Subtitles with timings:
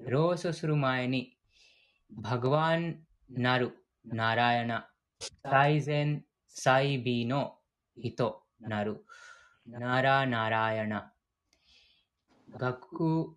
[0.00, 1.36] ロースする前に、
[2.10, 4.88] バグワンなるナラヤナ、
[5.44, 7.58] 最善最美の
[7.96, 9.04] 人なる
[9.66, 11.12] ナラナラヤナ、
[12.56, 13.36] 学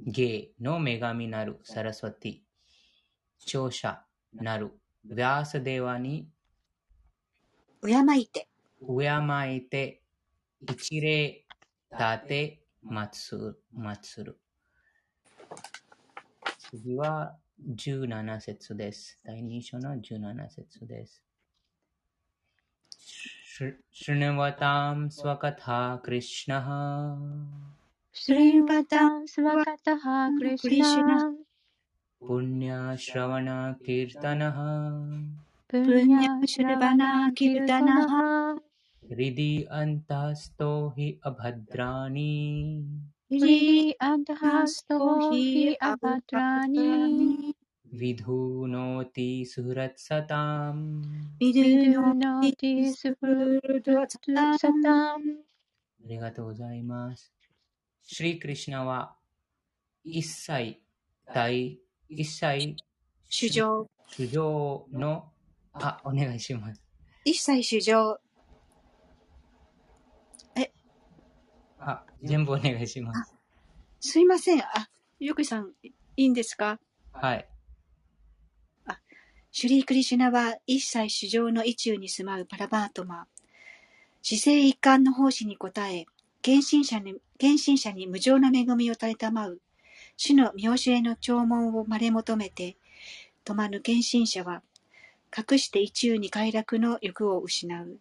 [0.00, 2.38] 芸の女神なるサラスワティ、
[3.44, 4.02] 聴者
[4.32, 4.70] なる
[5.08, 6.28] ヴィアーサデワに
[7.84, 8.48] 敬いて、
[8.80, 10.02] 敬いて
[10.60, 11.44] 一礼
[11.92, 14.40] 立て祭る。
[16.75, 17.35] 次は
[17.75, 19.19] 17節です。
[19.25, 21.23] 第2章の17節です。
[23.93, 26.67] शृण्वतां स्वकथा कृष्णः
[28.13, 30.05] श्रीवतां स्वकतः
[30.39, 31.17] कृष्ण
[32.27, 32.97] पुण्यश्रवणकीर्तनः
[35.73, 36.55] पुण्यश्रवणकीर्तनः
[39.11, 42.33] हृदि अन्तस्तो हि अभद्राणि
[43.31, 44.97] हृदि अन्तःस्तो
[45.31, 47.53] हि अभद्राणि
[47.99, 50.83] विधुनोति सुहृत्सताम्
[51.41, 54.51] विधुनोति सुहृत्सताम्
[56.03, 57.31] ありがとうございます。
[58.01, 59.15] シリクリシナは
[60.03, 60.81] 一切
[61.27, 62.75] 大、一切
[63.29, 63.87] 主情。
[64.07, 65.31] 主情の、
[65.73, 66.81] あ、お願いします。
[67.23, 68.19] 一切主情。
[71.86, 73.32] あ、全部お願いします。
[74.00, 74.60] すいません。
[74.60, 74.88] あ、
[75.20, 76.80] ゆくさん、いいんですか？
[77.12, 77.48] はい。
[78.86, 78.98] あ、
[79.52, 83.28] シュリークリシュナは一切主情の意中に住まうパラバートマ。
[84.20, 86.06] 姿勢一貫の奉仕に応え、
[86.42, 89.60] 献身者に献身者に無常な恵みを垂れたまう、
[90.16, 92.76] 主の見教えの弔問をまれ求めて、
[93.44, 94.62] 止まぬ献身者は、
[95.36, 98.00] 隠して一中に快楽の欲を失う。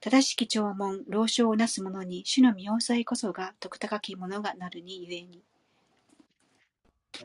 [0.00, 5.42] 正しき弔問、老少をなす者に、主の見教えこそが徳高き者がなるにゆえに。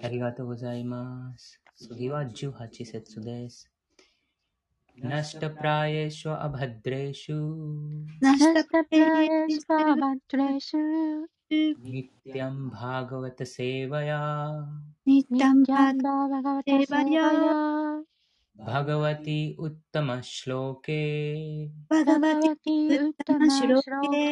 [0.01, 1.59] ありがとうございます。
[1.75, 3.71] 次は18節です。
[4.99, 7.37] नष्टप्रायेषु अभद्रेषु
[8.23, 10.81] नष्टप्रायेषु अभद्रेषु
[11.51, 14.19] नित्यं भागवतसेवया
[15.07, 17.25] नित्यं भागवतसेवया
[18.57, 21.01] भगवति उत्तमश्लोके
[21.91, 24.25] भगवति उत्तमश्लोके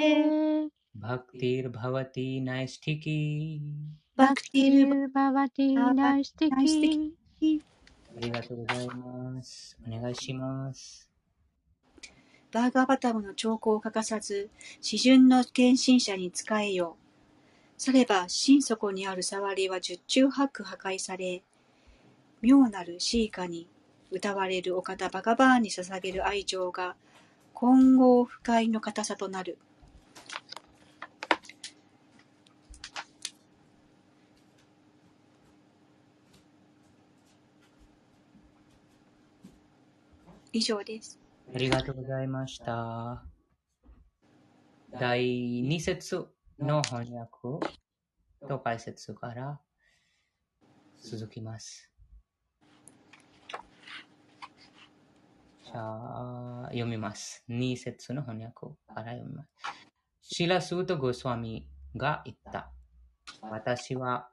[0.98, 3.18] भक्तिर्भवति नैष्ठिकी
[4.20, 7.12] भक्तिर्भवति नैष्ठिकी
[8.18, 9.78] ありがとうございます。
[9.88, 11.10] お願いします。
[12.52, 14.50] バーガーバタムの兆候を欠かさず、
[14.82, 16.98] 詩順の献身者に仕えよ。
[17.78, 21.44] されば、心底にある触りは十中八九破壊され、
[22.42, 23.68] 妙なるシーカに
[24.15, 26.95] 歌われるお方バガバーンに捧げる愛情が、
[27.53, 29.59] 混合不快の硬さとなる。
[40.53, 41.19] 以上です。
[41.53, 43.25] ありがとうございました。
[45.01, 46.29] 第2節
[46.61, 47.67] の翻訳
[48.47, 49.59] と解説から
[51.03, 51.91] 続きます。
[55.64, 57.45] じゃあ、読みます。
[57.49, 59.49] 2節の翻訳から読みます。
[60.23, 62.71] シラスート・ゴスワミが言った。
[63.43, 64.29] 私は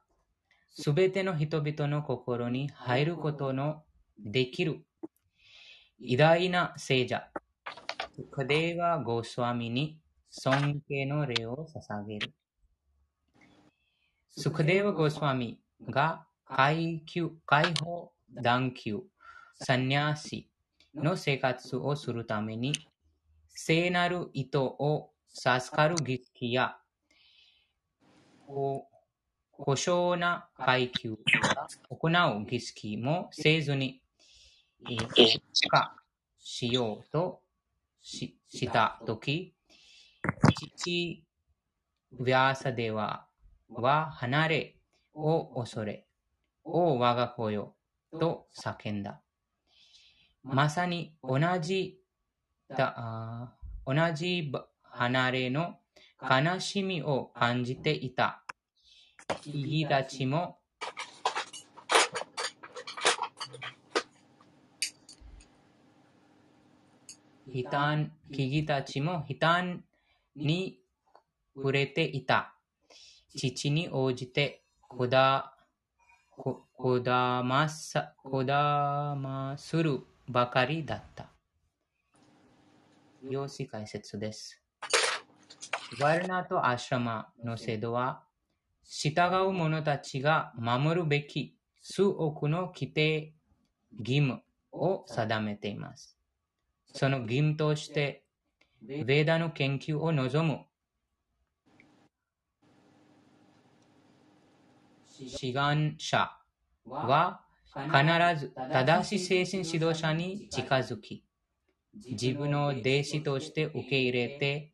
[0.70, 3.84] すべての人々の心に入ることの
[4.20, 4.86] できる
[6.00, 7.28] 偉大な聖者、
[8.32, 12.34] クデーワ・ゴスワミに尊敬の礼を捧げる。
[14.30, 15.60] スクデーワ・ゴスワミ
[15.90, 19.02] が階級、解放、断級、
[19.56, 20.51] サニャーシ
[20.96, 22.74] の生活をするために、
[23.50, 26.78] 聖なる意図を授かる儀式や、
[28.46, 31.18] 故障な階級を
[31.90, 34.02] 行う儀式もせずに、
[35.70, 35.96] 化
[36.40, 37.42] しようと
[38.02, 39.54] ししたとき、
[40.76, 41.24] 父、
[42.20, 43.26] ヴィアサデワ
[43.70, 44.76] は離れ
[45.14, 46.06] を恐れ、
[46.64, 47.76] お我が子よ、
[48.20, 49.22] と叫んだ。
[50.44, 52.00] まさに同じ
[52.70, 53.54] だ
[53.86, 54.52] 同じ
[54.84, 55.76] 離れの
[56.22, 58.44] 悲しみを感じていた。
[59.46, 60.58] イたちも
[67.54, 69.84] 悲嘆、木々たちも悲嘆
[70.36, 70.80] に
[71.56, 72.56] 触れていた。
[73.36, 75.56] 父に応じて、こだ、
[76.30, 80.02] ここだまさ、こだまする
[80.32, 81.30] ばかりだった。
[83.30, 84.62] 用紙解説です。
[86.00, 88.24] ワルナとアシュラマの制度は、
[88.86, 89.12] 従
[89.46, 93.34] う者たちが守るべき数億の規定、
[94.00, 94.42] 義務
[94.72, 96.18] を定めています。
[96.94, 98.24] その義務として、
[98.86, 100.66] ヴェーダの研究を望む
[105.28, 106.32] 志願者
[106.86, 107.42] は
[107.74, 111.24] 必ず正しい精神指導者に近づき、
[111.94, 114.74] 自分の弟子として受け入れて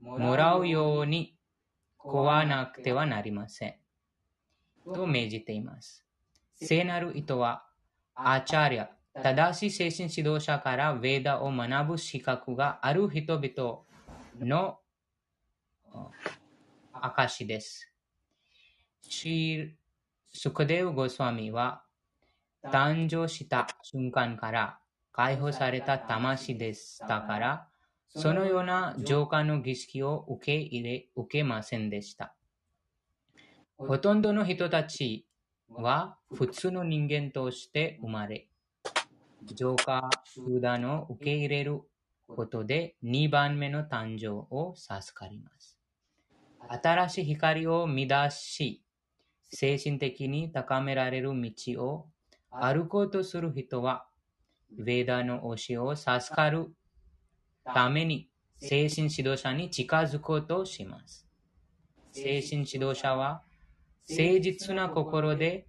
[0.00, 1.36] もらうように
[1.96, 3.74] こわなくてはなりません。
[4.92, 6.04] と命じています。
[6.56, 7.64] 聖なる意図は、
[8.14, 13.80] アーチャリア、正しい精神指導者からヴェーダを学ぶ資格がある人々
[14.40, 14.78] の
[16.92, 17.92] 証です。
[19.02, 19.70] シー
[20.32, 21.84] スクデウ・ゴスワミは
[22.64, 24.78] 誕生した瞬間から
[25.12, 27.68] 解放された魂でしたから、
[28.08, 32.34] そのような浄化の儀式を受け入れ、受けませんでした。
[33.76, 35.26] ほとんどの人たち
[35.68, 38.48] は普通の人間として生まれ、
[39.44, 41.80] 浄化集団を受け入れる
[42.28, 45.78] ことで2番目の誕生を授かります。
[46.68, 48.82] 新しい光を見出し、
[49.50, 52.06] 精神的に高められる道を
[52.52, 54.06] 歩こうとする人は、
[54.78, 56.72] ヴェーダの教えを授かる
[57.64, 58.28] ために
[58.58, 61.26] 精神指導者に近づこうとします。
[62.12, 63.42] 精神指導者は
[64.08, 65.66] 誠実な心で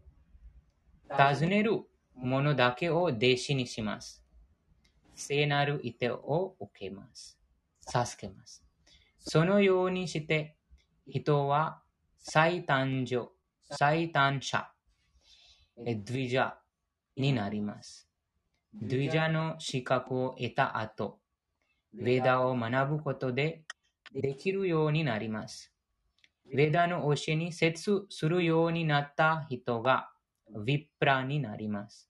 [1.09, 1.81] 尋ねる
[2.15, 4.23] ものだけを弟子にします。
[5.15, 7.39] 聖なる意図を受けます。
[7.81, 8.63] 授けます。
[9.19, 10.55] そのようにして
[11.07, 11.81] 人は
[12.19, 13.29] 再誕生、
[13.69, 14.69] 再誕者、
[15.77, 16.53] ドゥジャ
[17.17, 18.07] になります。
[18.73, 21.19] ドゥイジャの資格を得た後、
[21.95, 23.63] ヴェーダを学ぶことで
[24.13, 25.71] できるようになります。
[26.53, 30.09] ヴェーダの教えに接するようになった人が
[30.53, 32.09] ヴィプラになります。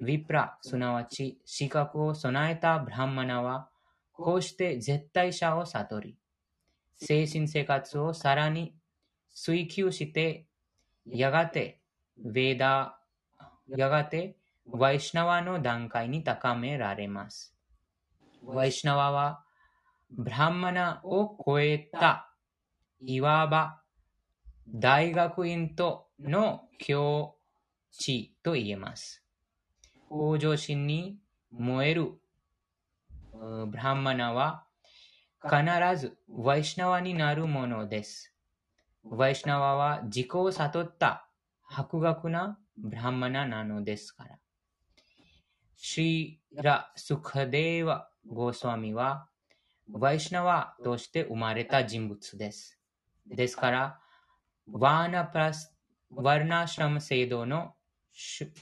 [0.00, 3.68] ヴィプラ、すなわち資格を備えたブラハマナは、
[4.12, 6.16] こうして絶対者を悟り、
[6.94, 8.74] 精神生活をさらに
[9.34, 10.46] 追求して、
[11.06, 11.80] やがて
[12.24, 12.98] ヴェーダ、
[13.76, 14.36] やがて
[14.70, 17.54] ワイシナワの段階に高められます。
[18.44, 19.44] ワイシナワは、
[20.10, 22.30] ブラハマナを超えた、
[23.00, 23.80] いわば
[24.68, 27.36] 大学院との境
[27.90, 29.22] 地と言えます。
[30.08, 31.18] 向上心に
[31.50, 32.12] 燃える
[33.32, 34.64] ブラハマナは
[35.42, 35.56] 必
[36.00, 38.32] ずワイシナワになるものです。
[39.04, 41.26] ワイシナワは自己を悟った
[41.62, 44.38] 博学なブラマナなのですから。
[45.76, 49.28] シーラ・スカデーワ・ゴースワミは
[49.90, 52.78] ワイシナワとして生まれた人物です。
[53.26, 54.00] ですから、
[54.70, 55.74] ワーナプラス、
[56.10, 57.74] ワーナシラム制度の
[58.12, 58.52] 主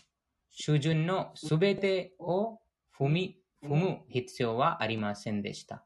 [0.50, 2.60] 主準のすべてを
[2.98, 5.84] 踏み、踏む必要はありませんでした。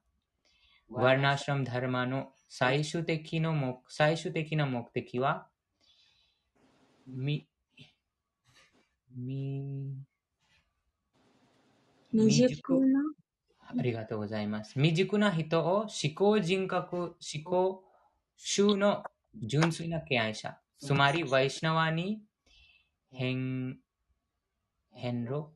[0.88, 5.48] ワーナシラムダルマの最終的の目最終的な目的は、
[7.06, 7.48] み、
[9.16, 9.96] み、
[12.12, 13.00] 未熟な？
[13.66, 14.74] ありがとうございます。
[14.74, 17.84] 未熟な人を思考人格、思考
[18.36, 19.04] 衆の
[19.42, 22.20] 純粋な敬愛者、つまりワイシナワに
[23.10, 23.78] 変、
[24.90, 25.46] 変路、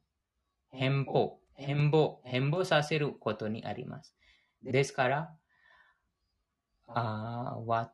[0.71, 4.15] 変貌、変貌、変貌させることにあります。
[4.63, 5.37] ですから、
[6.87, 7.93] あーワ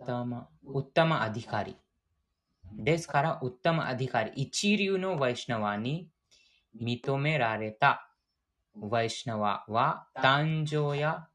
[0.00, 1.76] ッタマ、ウッタマアディカリ。
[2.72, 6.08] ですから、ウッタマアディカリ、一流のワイシナワに
[6.80, 8.08] 認められた
[8.78, 11.28] ワイシナワは誕生や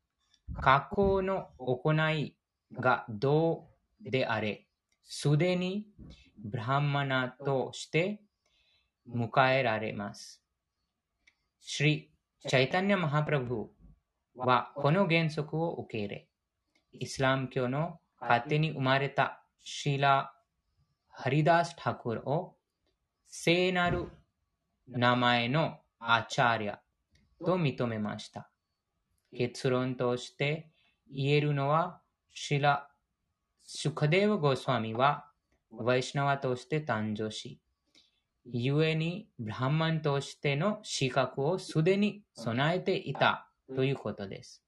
[0.62, 2.36] 過去の行い
[2.74, 3.68] がど
[4.06, 4.66] うであれ、
[5.04, 5.88] すでに
[6.44, 8.22] ブラハマナとして
[9.10, 10.42] 迎えられます。
[11.60, 12.12] シリ・
[12.48, 13.70] チャイタニア・マハプラブ
[14.36, 16.28] はこの原則を受け入れ、
[16.94, 20.35] イスラム教の勝手に生まれたシーラ・
[21.18, 22.58] ハリダス・タクルを
[23.26, 24.10] 聖なる
[24.88, 26.82] 名前のアチャリア
[27.44, 28.52] と認めました。
[29.36, 30.70] 結論として
[31.10, 32.02] 言えるのは、
[32.34, 32.90] シラ・
[33.64, 35.26] シュカデーヴ・ゴスワミは
[35.72, 37.62] ワイシナワとして誕生し、
[38.46, 44.64] 故にブラハマンとしての資格をすでに備えていたということです。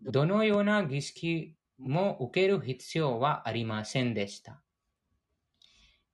[0.00, 4.62] どのような儀式も受ける必要はありませんでした。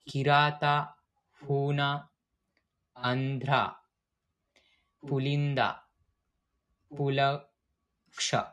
[0.05, 0.97] キラータ、
[1.31, 2.11] フーナ、
[2.95, 3.81] アンドラ、
[5.07, 5.87] プリンダ、
[6.95, 7.49] プラ
[8.15, 8.49] クシャ、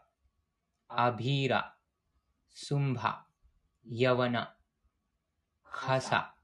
[0.88, 1.75] アビーラ、
[2.51, 3.25] スンバ、
[3.89, 4.58] ヤワナ、
[5.63, 6.36] 傘、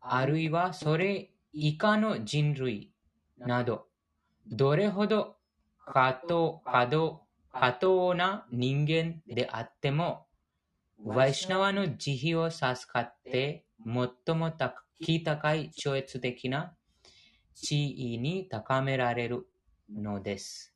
[0.00, 2.94] あるいはそれ以下の人類
[3.38, 3.88] など、
[4.46, 5.38] どれほど
[5.84, 10.28] 過当過当過当な人間であっても、
[11.02, 16.74] ワイシナワの慈悲を授かって、最も高い超越的な
[17.54, 19.46] 地位に高められる
[19.92, 20.74] のです。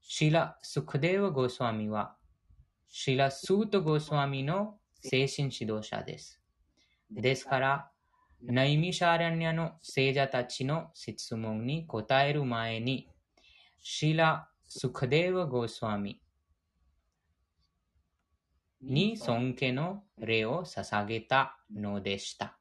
[0.00, 2.16] シラ・スクデーワ・ゴスワミは、
[2.88, 6.40] シラ・スート・ゴスワミの精神指導者です。
[7.10, 7.90] ですから、
[8.42, 13.08] ナイミシャーラニャの聖者たちの質問に答える前に、
[13.80, 16.20] シラ・スクデーワ・ゴスワミ
[18.84, 22.58] に尊敬の礼を捧げたのでした。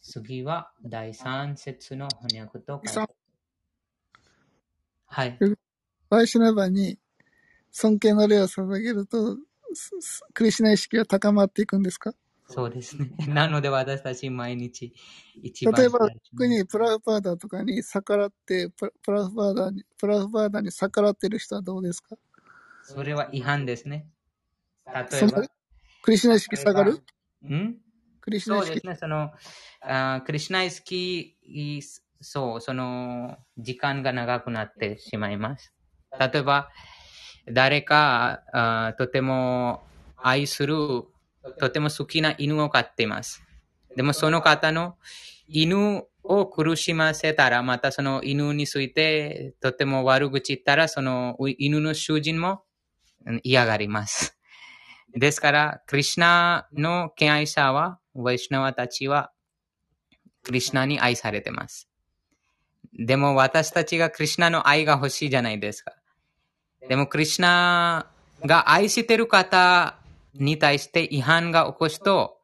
[0.00, 2.82] 次は第3節の翻訳と。
[5.06, 5.38] はい。
[6.10, 6.98] ワイシュナバに
[7.70, 9.36] 尊敬の礼を捧げると、
[10.32, 12.12] クリシュナ意識が高まっていくんですか？
[12.46, 13.10] そうですね。
[13.28, 14.94] なので私たち毎日
[15.42, 15.98] 一番例えば、
[16.30, 22.16] 特にプラフパーダとかに逆らって、プラプラフパーダに、プラフパーダに逆らってる人はどうですか？
[22.82, 24.10] それは違反ですね。
[24.86, 25.42] 例えば、
[26.02, 26.92] クリシュナ意識下がる？
[26.92, 27.76] ん？
[28.20, 28.68] クリシュナ意識？
[28.68, 28.96] そうですね。
[28.96, 29.30] その、
[29.82, 31.80] あークリシュナイスキー、
[32.20, 35.72] そう、その、時間が長くなってしまいます。
[36.18, 36.70] 例えば、
[37.50, 39.82] 誰か、あーとても
[40.16, 40.76] 愛する、
[41.58, 43.42] とても好きな犬を飼っています。
[43.96, 44.96] でもその方の
[45.46, 52.62] 犬を苦しませたら、またその犬についてとても悪口言ったら、その犬の主人も
[53.26, 54.38] うん嫌がります。
[55.16, 59.32] ですから、クリシュナの敬愛者は、ワイシナワたちは、
[60.42, 61.88] クリシュナに愛されてます。
[62.92, 65.92] でも私たちがクリシュナの愛が欲しいじゃないですか。
[66.88, 68.06] でもクリシュナ
[68.44, 69.96] が愛してる方
[70.34, 72.38] に対して違反が起こすと、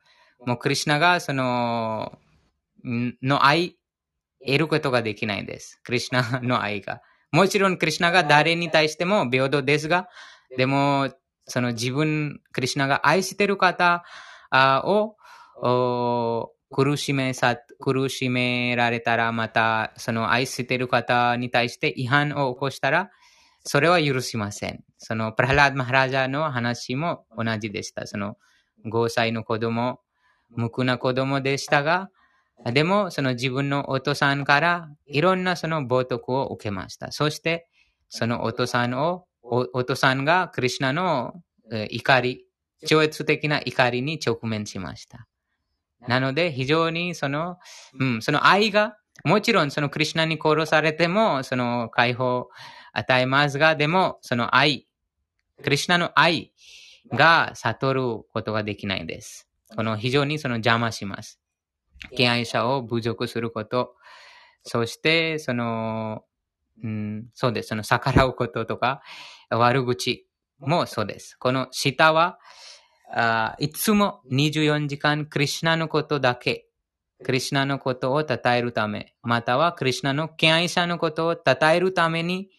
[0.47, 2.19] もうクリシュナがその、
[2.85, 3.77] の愛、
[4.45, 5.81] 得ることができないです。
[5.85, 7.03] クリシュナの愛が。
[7.33, 10.09] もちろんクリシュナが誰に対しても平等ですが、
[10.57, 11.11] でも、
[11.51, 14.05] その自分、クリシュナが愛してる方
[15.63, 23.11] を苦しめさ、苦しめられたら、また、その愛してる方に対して違反を起こしたら、
[23.65, 24.85] それは許しません。
[24.99, 28.07] その、プラハラード・マハラジャの話も同じでした。
[28.07, 28.37] その、
[28.87, 30.01] 5歳の子供、
[30.51, 32.11] 無垢な子供でしたが、
[32.65, 37.11] でも、その自分のお父さんからいろんなその冒涜を受けました。
[37.11, 37.67] そして、
[38.09, 41.35] そのお父さんを、お父さんがクリシュナの
[41.91, 42.47] 怒り、
[42.87, 45.27] 超越的な怒りに直面しました。
[46.07, 47.59] なので、非常にその、
[47.99, 52.51] うん、その愛が、もちろんそのクリシュナに殺されても、その解放を
[52.93, 54.87] 与えますが、でも、その愛、
[55.63, 56.53] クリシュナの愛
[57.13, 58.03] が悟る
[58.33, 59.49] ことができないです。
[59.77, 61.41] この非常にその邪魔します。
[62.17, 63.95] 敬愛者を侮辱すること、
[64.63, 66.25] そして、その、
[66.83, 67.69] うん、そうです。
[67.69, 69.03] その逆らうこととか、
[69.51, 70.27] 悪口
[70.59, 71.37] もそうです。
[71.39, 72.39] この下は、
[73.59, 76.67] いつも24時間クリシナのことだけ、
[77.25, 82.51] クリシナのことを称えるため、またはクリシナの敬愛者のことを称えるために、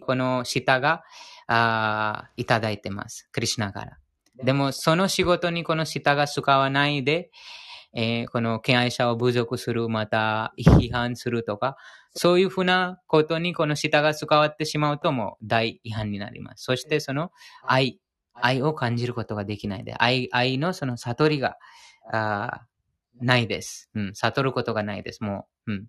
[0.00, 1.02] この下が
[1.46, 3.28] あいただいてます。
[3.32, 3.98] クリシナから。
[4.42, 7.30] でも、その仕事にこの下が使わないで、
[7.96, 11.76] えーこの敬愛者を侮辱する、また批判するとか、
[12.14, 16.64] そういうふうなことにこの下が使わってしまうともう大違反になります。
[16.64, 17.32] そしてその
[17.66, 18.00] 愛、
[18.34, 21.56] 愛を感じることができないで、愛、愛のその悟りが、
[22.12, 22.74] あー
[23.20, 23.90] ないです。
[23.94, 25.22] うん、悟ることがないです。
[25.22, 25.86] もう、うん。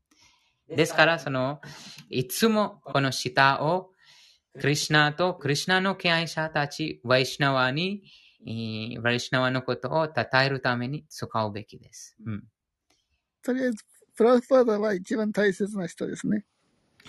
[0.76, 1.60] ですから、その、
[2.10, 3.92] いつもこの下を、
[4.60, 8.04] クリシュナとクリシュナの敬愛者たち、ワイシュナワに、
[8.48, 12.16] えーワイシュナワのことを称えるために使うべきです。
[12.26, 12.44] うん。
[13.44, 13.84] とりあえず、
[14.16, 16.46] プラフパーダは一番大切な人ですね。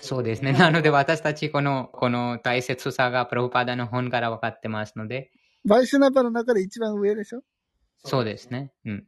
[0.03, 0.53] そうですね。
[0.53, 5.31] なので私たちこの、この大切さがプロパダの本から分かってますので、
[5.65, 7.41] バイシュナバの中で一番上でしょ？
[8.05, 8.73] そうですね。
[8.85, 9.07] うん。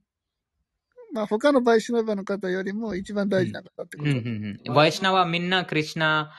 [1.13, 4.11] まあ他のバイシュナバの方よりも一番大事な方ってこと？
[4.11, 4.75] うんうんうん。
[4.75, 6.33] ワイシュナはみんなクリシュナ、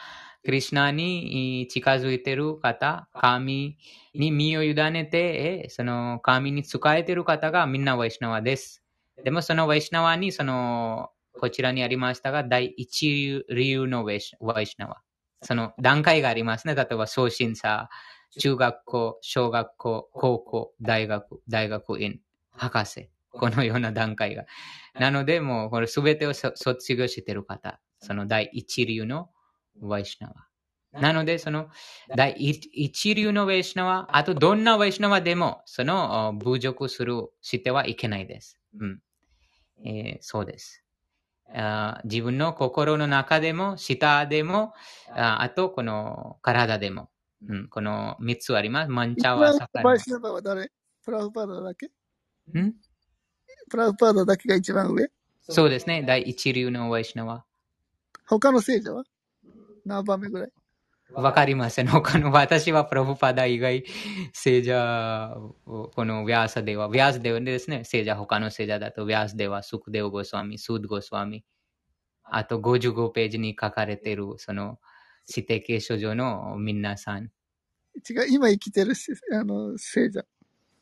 [0.44, 3.78] クリシュナにえー近づいてる方、神
[4.14, 8.84] に身を委ねて、えーその神に仕えてる方がみんなワイシュナワです。
[9.24, 14.36] でもそのワイシュナワに、その、こちらにありましたが、第一流のワイシ
[14.78, 15.02] ナワ。
[15.42, 16.76] その段階がありますね。
[16.76, 17.90] 例えば、送信者、
[18.40, 22.20] 中学校、小学校、高校、大学、大学院、
[22.52, 23.10] 博士。
[23.32, 24.46] このような段階が。
[25.00, 27.80] なので、もう、これすべてをそ卒業している方。
[28.00, 29.30] その第一流の
[29.82, 31.02] ワイシナワ。
[31.02, 31.70] なので、その、
[32.16, 38.60] 第一流のウェイシナワ、あとどんなウェイシナワでも、その、侮辱する、してはいけないです。
[38.80, 39.00] うん
[39.86, 40.84] えー、そうです。
[41.54, 44.74] あ自分の心の中でも、舌でも、
[45.10, 47.10] ああと、この体でも、
[47.48, 48.92] うん、この三つあります。
[48.92, 49.84] マンチャワサカラ。
[49.84, 50.72] バイシナバは誰
[51.04, 52.74] プラフパーダだけん
[53.70, 55.10] プラフパーダだけが一番上
[55.42, 56.04] そうですね。
[56.04, 57.46] 第一流のワイシナワ。
[58.28, 59.04] 他の聖者は
[59.86, 60.52] 何番目ぐらい
[61.14, 61.88] わかりません。
[61.88, 63.84] 他の、 私はプロフパダ以外、
[64.34, 65.36] 聖者、
[65.66, 67.84] このヴィアーサデワ、ヴィアースデワですね。
[67.84, 71.44] 聖者、他の聖者だと、ヴィアースデワ、スクデオゴスワミ、スードゴスワミ。
[72.24, 74.80] あと55ページに書かれている、その、
[75.28, 77.32] 指定継承上の皆さん。
[78.08, 78.94] 違う、今生きてる
[79.34, 80.24] あの聖者。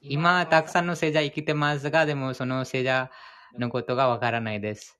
[0.01, 3.09] 今、たくさんの聖者生きてますが、でもその聖者
[3.57, 4.96] のことがわからないです。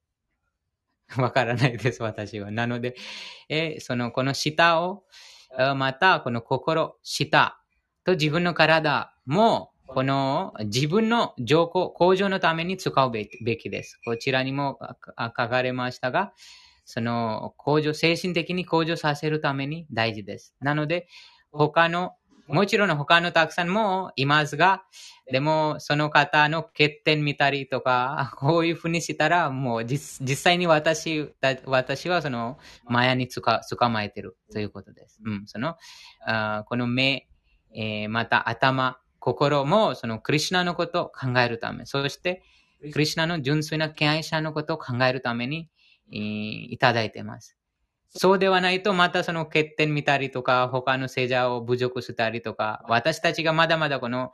[1.18, 2.52] わからないです、私は。
[2.52, 2.96] なので、
[3.50, 5.04] えその、この舌を、
[5.76, 7.58] また、この心、舌
[8.04, 13.26] と自分の体も、この自分の情報、向上のために使うべ
[13.58, 14.00] きです。
[14.04, 14.80] こちらにも
[15.18, 16.34] 書かれましたが、
[16.84, 20.56] その向上、精神的に向上させるために大事です。
[20.60, 21.08] なので、
[21.52, 22.14] 他の
[22.48, 24.84] もちろん他のたくさんもいますが、
[25.32, 31.34] でもその方の欠点見たりとか、 こういうふうにしたら、もう実際に私
[31.66, 35.20] 私はそのマヤにつか捕まえてるということです。
[35.26, 35.76] うん、その
[36.26, 37.28] あこの目、
[37.74, 42.44] えー、また頭、心もそのクリュナのことを考えるため、そして
[42.94, 45.70] クリュナの純粋な敬愛者のことを考えるために、
[46.14, 47.57] えー、いただいています。
[48.10, 54.32] そうではないと、またその欠点見たりとか、他の聖者を侮辱したりとか、私たちがまだまだこの、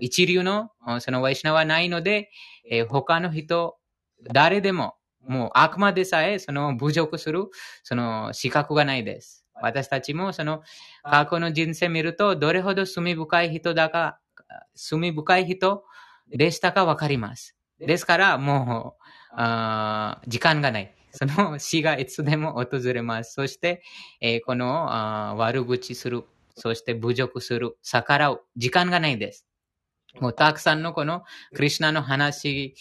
[0.00, 2.30] 一流のそのワイシナはないので、
[2.70, 3.76] えー、他の人、
[4.32, 4.94] 誰でも、
[5.26, 7.48] もう悪魔でさえその侮辱する、
[7.82, 9.44] その資格がないです。
[9.60, 10.62] 私たちもその
[11.02, 14.18] 過去の人生見ると、どれほど罪深い人だか、
[14.74, 15.84] 罪深い人
[16.28, 17.56] でしたかわかります。
[17.78, 18.96] ですから、も
[19.32, 19.34] う、
[20.28, 20.94] 時間がない。
[21.16, 23.34] その死がいつでも訪れます。
[23.34, 23.82] そして、
[24.20, 26.24] えー、この悪口する、
[26.56, 29.46] そして侮辱する、逆らう、時間がないです。
[30.20, 31.24] もうたくさんのこの
[31.54, 32.74] クリュナの話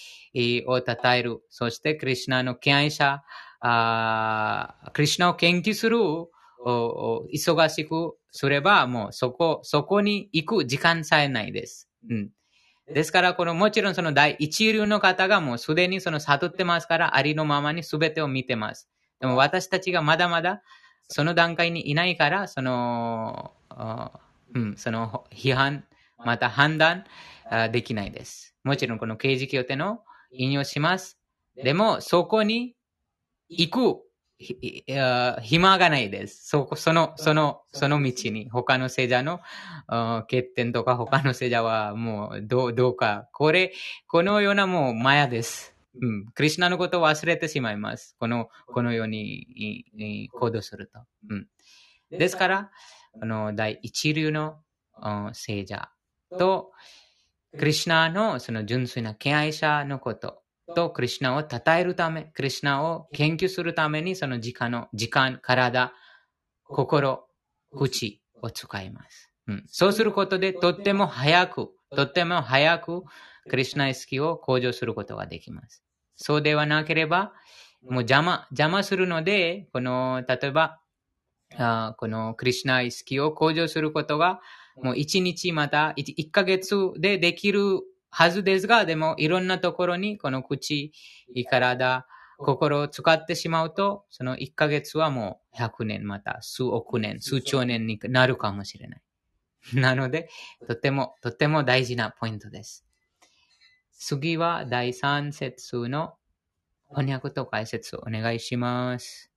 [0.68, 3.24] を称える、そしてクリュナの敬愛者、
[3.60, 5.98] あクリュナを研究する、
[6.66, 11.88] 忙しくすれば、もうそこ、そこに行く時間さえないです。
[12.10, 12.30] うん
[12.92, 18.90] ですから、このもちろんその第一流の方がもうすでにその悟ってますから、ありのままに全てを見てます。
[19.20, 20.62] でも私たちがまだまだ
[21.08, 23.54] その段階にいないから、その、
[24.54, 25.86] うん、その批判、
[26.18, 27.06] また判断
[27.72, 28.56] できないです。
[28.64, 31.18] もちろんこの刑事協定の引用します。
[31.56, 32.76] でも、そこに
[33.50, 34.02] 行く
[34.38, 34.84] ひ
[35.42, 36.48] 暇がないです。
[36.48, 39.40] そ、その、その、その道に、他の聖者の
[40.22, 43.30] 欠点とか他の聖者はもうどう、どうか。
[43.32, 43.74] これ、
[44.08, 45.76] このようなもうマヤです。
[46.02, 46.26] うん。
[46.34, 48.16] クリュナのことを忘れてしまいます。
[48.20, 49.86] この、このように
[50.34, 51.00] 行動すると。
[51.30, 51.48] うん。
[52.10, 52.72] ですから、
[53.22, 54.58] あの、第一流の
[55.34, 55.90] 聖者
[56.38, 56.72] と、
[57.58, 60.43] クリュナのその純粋な敬愛者のこと、
[60.76, 65.94] とクリュナを称えるため、クリュナを研究するために、その時間の、時間、体、
[66.64, 67.26] 心、
[67.72, 69.30] 口を使います。
[69.48, 73.04] うん、そうすることで、とっても早く、とっても早く、
[73.50, 75.84] クリュナ意識を向上することができます。
[76.16, 77.34] そうではなければ、
[77.82, 80.80] もう邪魔、邪魔するので、この、例えば、
[81.58, 84.42] あこのクリュナ意識を向上することが、
[84.82, 87.82] もう一日また一ヶ月でできる
[88.16, 90.94] はずですが、でもいろんなところにこの口、
[91.50, 92.06] 体、
[92.38, 99.02] 心を使ってしまうと、その1ヶ月はもう100年、また数億年、数兆年になるかもしれない。
[99.74, 100.30] なので、
[100.68, 102.86] とても、とても大事なポイントです。
[103.94, 106.14] 次は第3節の
[106.90, 109.32] 翻訳と解説をお願いします。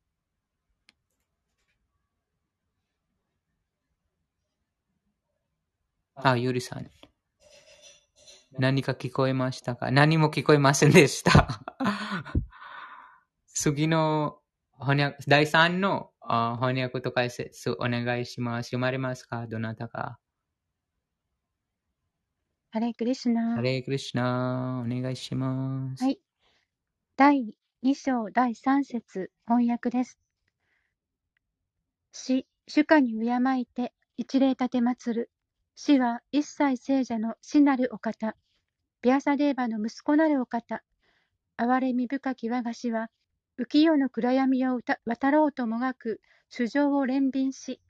[6.17, 6.91] あ、ゆりさん。
[8.59, 9.91] 何か聞こえましたか？
[9.91, 11.61] 何も聞こえませんでした。
[13.49, 14.39] 次の
[14.81, 18.69] 翻訳、第3の翻訳と解説お願いします。
[18.69, 19.47] 読まれますか？
[19.47, 20.19] どなたか？
[22.71, 23.55] ハレクリシナ。
[23.57, 26.05] ハレクリシナ、お願いします。
[26.05, 26.21] はい。
[27.17, 30.19] 第2章第3節翻訳です。
[32.13, 35.31] 死、主家に敬いて一礼立て祭る。
[35.75, 38.35] 死は一切聖者の死なるお方。
[39.07, 40.83] ビアサデーバの息子なるお方、
[41.57, 43.09] 憐れみ深き我が死は、
[43.57, 47.81] 浮世の暗闇を渡ろうともがく主情を連便し、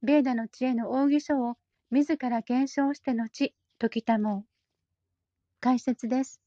[0.00, 1.56] ベーダの知恵の奥義書を
[1.90, 4.50] 自ら検証して後、解きたもう。
[5.60, 6.40] 解説です。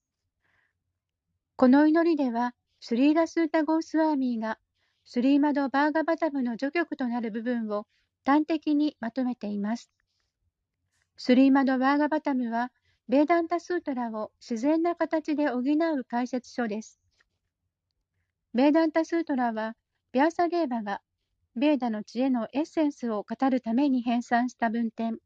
[1.56, 4.58] この祈りでは、スリーラスータ・ゴースワーミーが、
[5.06, 7.86] スリーマド・バーガバタムの序曲となる部分を
[8.26, 9.92] 端的にまとめています。
[11.16, 12.72] スリーマド・バーガバタムは、
[13.10, 17.00] ベーダンタ・スートラを自然な形で補う解説書です。
[18.54, 19.76] ベーダンタ・スートラは、
[20.12, 21.02] ビャーサデーバが、
[21.56, 25.18] ベーダの知恵のエッセンスを語るために編纂した文典。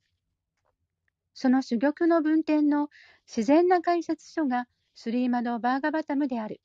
[1.34, 2.88] その珠玉の文典の
[3.28, 6.62] 自然な解説書がスリーマド・バーガバタムである。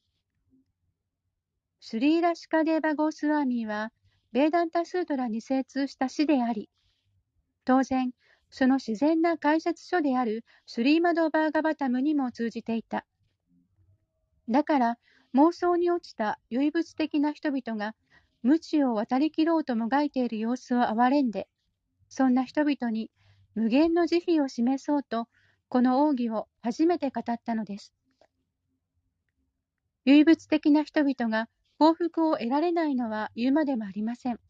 [1.81, 3.91] スリーラ・シカデーバ・ゴースワーミーは、
[4.31, 6.71] ベーダンタ・スートラに精通した詩であり、
[7.65, 8.13] 当然、
[8.51, 13.05] その自然な解説書であるスリーマド・バーガバタムにも通じていた。
[14.49, 14.99] だから、
[15.35, 17.95] 妄想に落ちた唯物的な人々が、
[18.43, 21.49] 無知を渡り切ろうともがいている様子を憐れんで、
[22.09, 23.11] そんな人々に
[23.55, 25.29] 無限の慈悲を示そうと、
[25.69, 27.93] この奥義を初めて語ったのです。
[30.07, 34.41] 唯物的な人々が幸福を得られないのは言うまでもありません。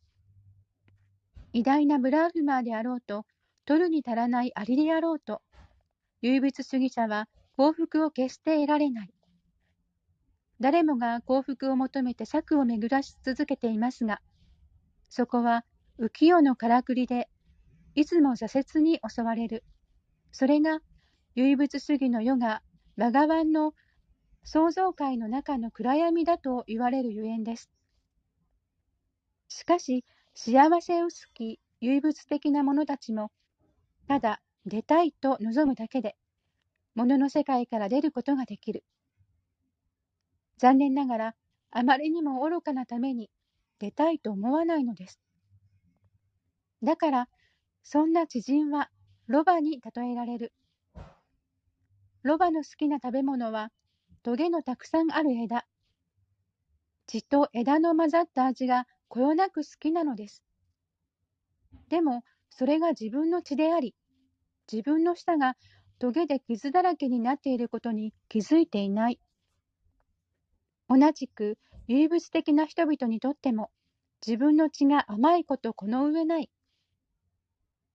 [1.53, 3.27] 偉大なブラーフマーであろうと、
[3.69, 5.43] 取るに足らないアリであろうと、
[6.23, 7.29] 唯物主義者は
[7.59, 9.11] 幸福を決して得られない。
[10.59, 14.23] 誰もが幸福を求めて策を巡らし続けていますが、
[15.11, 15.67] そこは
[16.01, 17.29] 浮世のからくりで、
[17.95, 19.65] いつも挫折に襲われる。
[20.33, 20.81] それが
[21.35, 22.63] 唯物主義の世が
[22.97, 23.75] バガワンの
[24.45, 27.69] 創造界の中の暗闇だと言われるゆえんです。
[29.49, 33.31] しかし、幸せを好き、唯物的な者たちも、
[34.09, 36.17] ただ出たいと望むだけで、
[36.95, 38.83] 物の世界から出ることができる。
[40.57, 41.35] 残念ながら、
[41.71, 43.31] あまりにも愚かなために
[43.79, 45.21] 出たいと思わないのです。
[46.83, 47.29] だから、
[47.83, 48.91] そんな知人は
[49.27, 50.53] ロバに例えられる。
[52.23, 53.71] ロバの好きな食べ物は
[54.23, 55.67] トゲのたくさんある枝。
[57.07, 60.43] 血と枝の混ざった味がこよなく好きなのです。
[61.91, 63.95] でも、それが自分の血であり、
[64.71, 65.57] 自分の舌が
[65.99, 69.21] トゲで傷だらけになっていることに気づいていない。
[70.89, 73.71] 同じく、唯物的な人々にとっても、
[74.27, 76.51] 自分の血が甘いことこの上ない。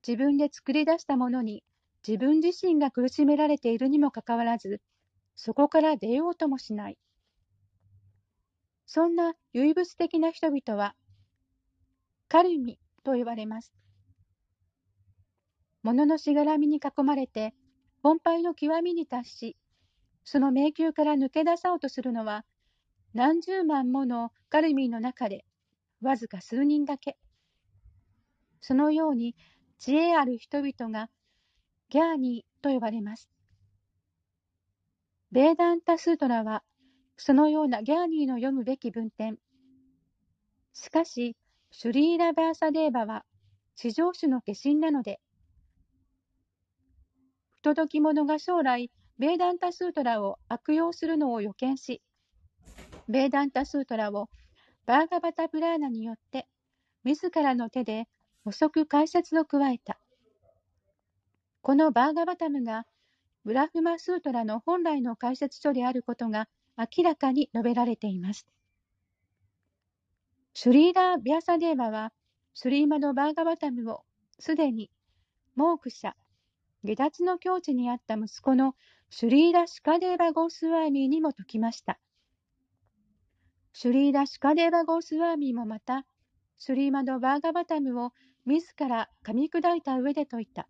[0.06, 1.64] 自分で作り出したものに
[2.06, 4.82] 自分自身が苦しめられているにもかかわらず、
[5.36, 6.98] そこから出ようともしない。
[8.86, 10.96] そんな唯物的な人々は、
[12.28, 13.74] カルミと呼ばれます。
[15.84, 17.54] 物のしがらみに囲まれて、
[18.02, 19.58] 本敗の極みに達し、
[20.24, 22.46] その迷宮から抜け出そうとするのは、
[23.14, 25.46] 何十万ものカルミーの中で、
[26.02, 27.18] わずか数人だけ。
[28.62, 29.36] そのように、
[29.78, 31.10] 知恵ある人々が、
[31.90, 33.30] ギャーニーと呼ばれます。
[35.32, 36.64] ベーダンタ・スートラは、
[37.18, 39.38] そのようなギャーニーの読むべき文典。
[40.74, 41.36] しかし、
[41.72, 43.26] シュリーラ・バーサデーバは、
[43.76, 45.20] 地上種の化身なので、
[47.64, 52.02] 不届き者が将来、ベーダンタ・スートラを悪用するのを予見し、
[53.08, 54.28] ベーダンタ・スートラを
[54.86, 56.46] バーガバタ・プラーナによって、
[57.06, 58.10] 自らの手で
[58.44, 59.98] 補足解説を加えた。
[61.62, 62.86] このバーガバタムが
[63.46, 68.46] ブラフマスートラの本来の解説書であることが明らかに述べられています。
[70.54, 72.12] シュリーラー・ビャサデーバは、
[72.56, 74.04] スリーマド・バーガバタムを
[74.38, 74.92] すでに、
[75.56, 76.18] モーク社、
[76.84, 78.76] 下脱の境地にあった息子の
[79.10, 82.00] シュリーラ・シカデーバ・ゴースワーミーにも説きました。
[83.72, 86.06] シュリーラ・シカデーバ・ゴースワーミーもまた、
[86.58, 88.12] シュリーマド・バーガバタムを
[88.46, 90.68] 自ら噛み砕いた上で説いた。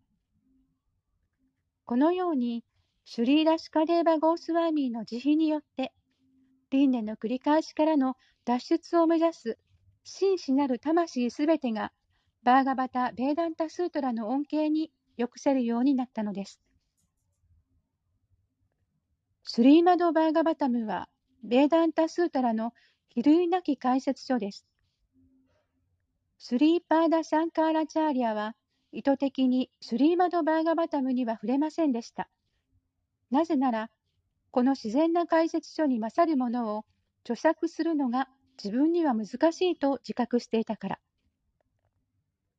[1.85, 2.63] このように、
[3.05, 5.93] シュリーラ・シカデーバ・ゴースワーミーの慈悲によって、
[6.69, 9.57] 輪廻の繰り返しからの脱出を目指す
[10.03, 11.91] 真摯なる魂すべてが、
[12.43, 16.59] バーガバタ・ベーダンタ・スートラの恩恵に抑せるようになったのです。
[19.43, 21.09] スリーマド・バーガバタムは、
[21.43, 22.73] ベーダンタ・スートラの
[23.09, 24.65] 比類なき解説書です。
[26.37, 28.55] スリーパーダ・シャンカーラ・チャーリアは、
[28.91, 32.29] 意図的にスリーマド・バーガバタムには触れませんでした。
[33.31, 33.89] なぜなら、
[34.51, 36.85] この自然な解説書に勝るものを
[37.23, 38.29] 著作するのが
[38.63, 40.99] 自分には難しいと自覚していたから。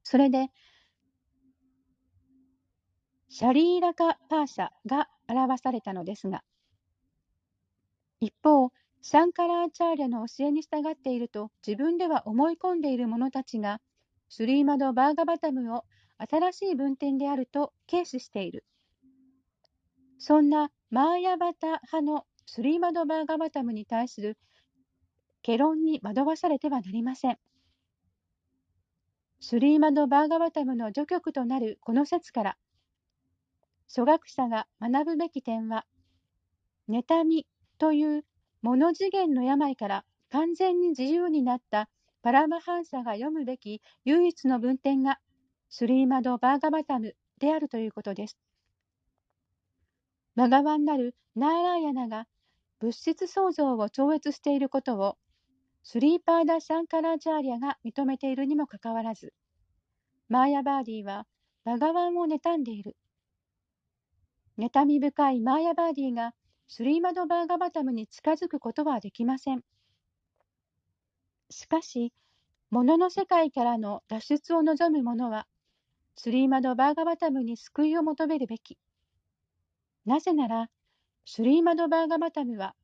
[0.02, 0.48] それで、
[3.36, 6.44] シャリーラカ・パーシャが表されたのですが、
[8.20, 8.70] 一方、
[9.02, 13.80] サンカラーチャーリャの教えに従っていると自分では思い込んでいる者たちが、
[14.28, 15.82] スリーマド・バーガバタムを
[16.16, 18.64] 新しい文典であると軽視している。
[20.20, 24.38] そんなマーヤバタ派のスリーマド・バーガバタムに対する
[25.42, 27.38] ケ論に惑わされてはなりません。
[29.40, 32.56] スリーマド・バーガバタムの序曲となるこの説から、
[33.88, 35.86] 初学者が学ぶべき点は、
[36.88, 37.46] 妬み
[37.78, 38.24] という
[38.62, 41.88] モノ次元の病から完全に自由になった
[42.22, 45.20] パラマハンサが読むべき唯一の文典が
[45.70, 48.38] スリーマド・バーガバタムであるということです。
[50.36, 52.26] バガワンなるナーラーヤナが
[52.80, 55.16] 物質創造を超越していることを
[55.82, 59.34] スリーパーダ・シャンカラーチャーリャが認めているにもかかわらず、
[60.28, 61.26] マーヤバーディは
[61.64, 62.96] バガワンを妬んでいる。
[64.58, 66.32] 妬み深いマーヤバーディが
[66.68, 69.62] スリーマド・バーガバタムに近づくことはできません。
[71.50, 72.12] しかし、
[72.70, 75.46] 物の世界からの脱出を望む者は、
[76.16, 78.78] スリーマド・バーガバタムに救いを求めるべき。
[80.06, 80.70] なぜなら、
[81.24, 82.74] スリーマド・バーガバタムは、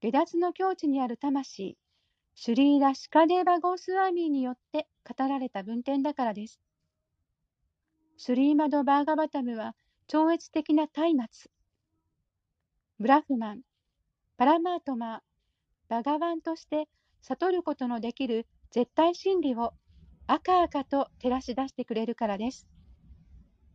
[0.00, 1.76] 下脱の境地にある魂、
[2.34, 6.60] シュリーラ・シカデーバ・ゴースワーミーによって語られた文典だからです。
[8.16, 9.74] スリーマド・バーガバタムは
[10.12, 11.28] 超越的な松明。
[12.98, 13.60] ブラフマン、
[14.36, 15.20] パラマートマー、
[15.88, 16.88] バガワンとして
[17.22, 19.72] 悟ることのできる絶対真理を
[20.26, 22.66] 赤々と照らし出してくれるからです。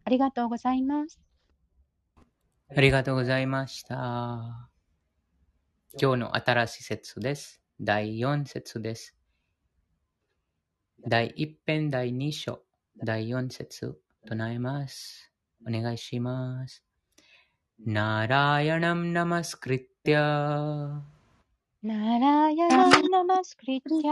[0.03, 1.21] ありがとうございます。
[2.67, 4.69] ありがとうございました。
[5.97, 7.61] 今日の新しい説です。
[7.79, 9.15] 第4節です。
[11.07, 12.61] 第1編第2章、
[13.01, 15.34] 第4節唱えます。
[17.87, 20.15] नारायणं नमस्कृत्य।
[21.83, 24.09] नारायणं नमस्कृत्य।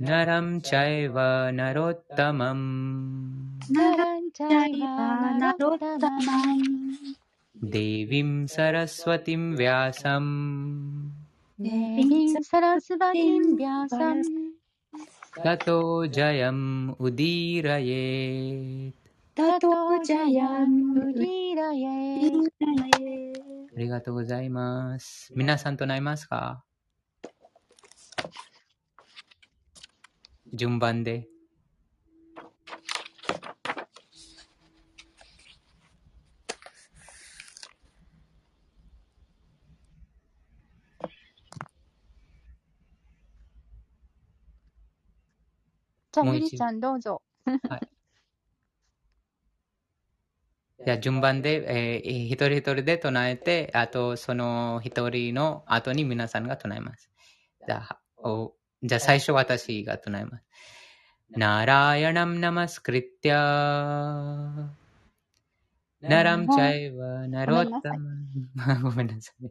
[0.00, 1.14] नरं चैव
[1.50, 6.96] नरोत्तमम्। नरं चैव नरोत्तमम्।
[7.64, 11.10] देवीं सरस्वतीं व्यासम्।
[11.60, 14.50] देवीं सरस्वतीं व्यासम्।
[15.44, 19.01] ततो जयम् उदीरयेत्।
[19.34, 19.68] たと
[20.04, 22.30] じゃやんうりらえ。
[23.74, 25.32] ありがとうございます。
[25.34, 26.64] 皆さんとなりますか？
[30.52, 31.28] 順番で。
[46.12, 47.22] じゃあ、ゆりちゃんどうぞ。
[47.46, 47.88] はい。
[50.84, 57.10] じゃあ順番で、えー、一人一人で唱えて、あとその一人の後に皆さんが唱えます。
[57.66, 60.44] じゃあ、おじゃあ最初私が唱えます。
[61.30, 64.70] ナラヤナムナマスクリティア
[66.02, 67.92] ナラムチャイワナロッタ
[68.54, 69.50] マごめんなさい。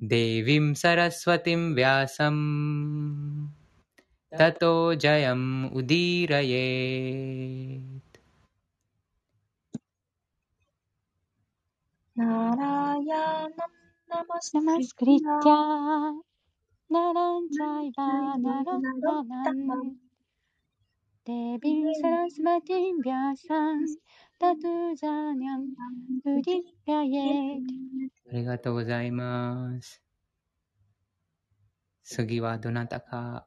[0.00, 3.50] デビムサラスワティムヴィアサム
[4.30, 7.80] タトジャヤムウディラエ
[12.18, 13.68] ナラヤナ
[14.10, 16.14] ナマスクリッチャー。
[16.90, 19.94] ナランジャイバナランナナん。
[21.24, 23.86] デビルサラスマティンビャサン。
[24.36, 26.38] タトゥザニャン。
[26.38, 27.60] ウディビイエ
[28.32, 30.02] ありがとうございます。
[32.02, 33.46] 次はどなたか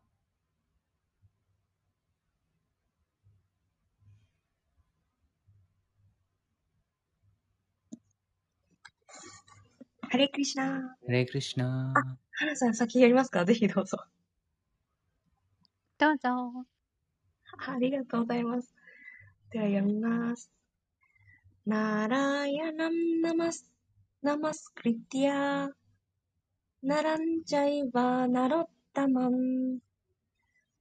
[10.12, 13.46] ハレクリシナハレクリシナあ、花さん先やりますか？
[13.46, 13.98] ぜひどうぞ。
[15.98, 16.30] どうぞ。
[17.66, 18.76] ありがとうございます。
[19.52, 20.52] では読みます。
[21.66, 23.72] ナラヤナムナマス、
[24.22, 25.70] ナマスクリティア、
[26.84, 29.78] ナランジャイバナロッタマン、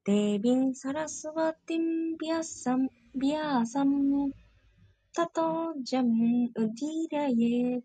[0.07, 4.33] デビンサラスワティンビアサム、ビアサム、
[5.15, 7.81] タトジャムウディライエ、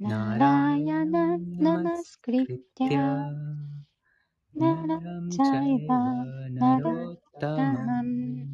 [0.00, 3.30] ナラヤナナナスクリプティア
[4.54, 4.98] ナラ
[5.30, 5.98] チャイバ
[6.52, 8.46] ナデタマン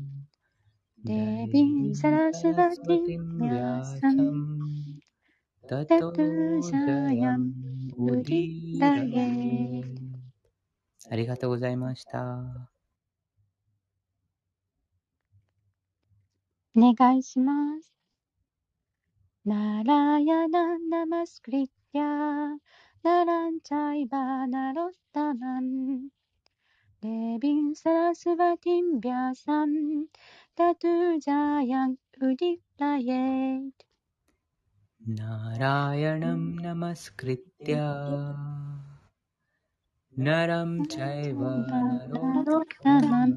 [1.05, 4.59] デビサラスバティニャサン
[5.69, 7.53] タタジャヤン
[7.97, 9.85] ウディダゲ
[11.09, 12.73] ありがとうございました。
[16.77, 17.96] お願いします。
[19.49, 22.01] नारायणं नमस्कृत्य
[23.07, 24.15] नरं चैव
[24.55, 25.71] नरोत्तमम्
[27.05, 29.75] देवीं सरस्वतीं व्यासं
[30.59, 30.95] ततो
[31.27, 33.85] जायन्त उदितयेत्
[35.19, 37.77] नारायणं नमस्कृत्य
[40.27, 41.43] नरं चैव
[42.25, 43.37] नरोत्तमम्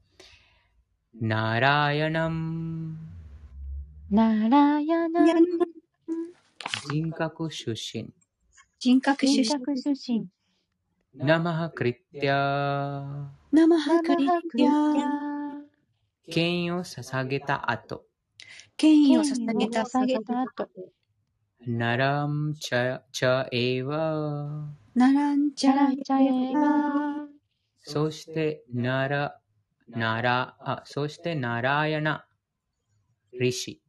[1.19, 2.95] ナラヤナム、
[4.09, 5.35] ナラヤナや
[6.89, 8.09] 人格出身、
[8.79, 9.43] 人格出身。
[9.43, 10.27] 人格出身
[11.13, 15.01] ナマハクリティア、生ハクリナマハクリテティィア。
[15.01, 15.61] ア
[16.31, 18.05] 権威を捧げた後、
[18.77, 19.81] 権威を捧げた。
[19.81, 20.69] 捧げた後
[21.67, 27.27] ナラムチャチャエワ、ナランチャラチャラチャエワ
[27.81, 29.40] そしてナラ、
[29.87, 32.25] ナラ、あ、そしてナラヤナ、
[33.39, 33.81] リシ、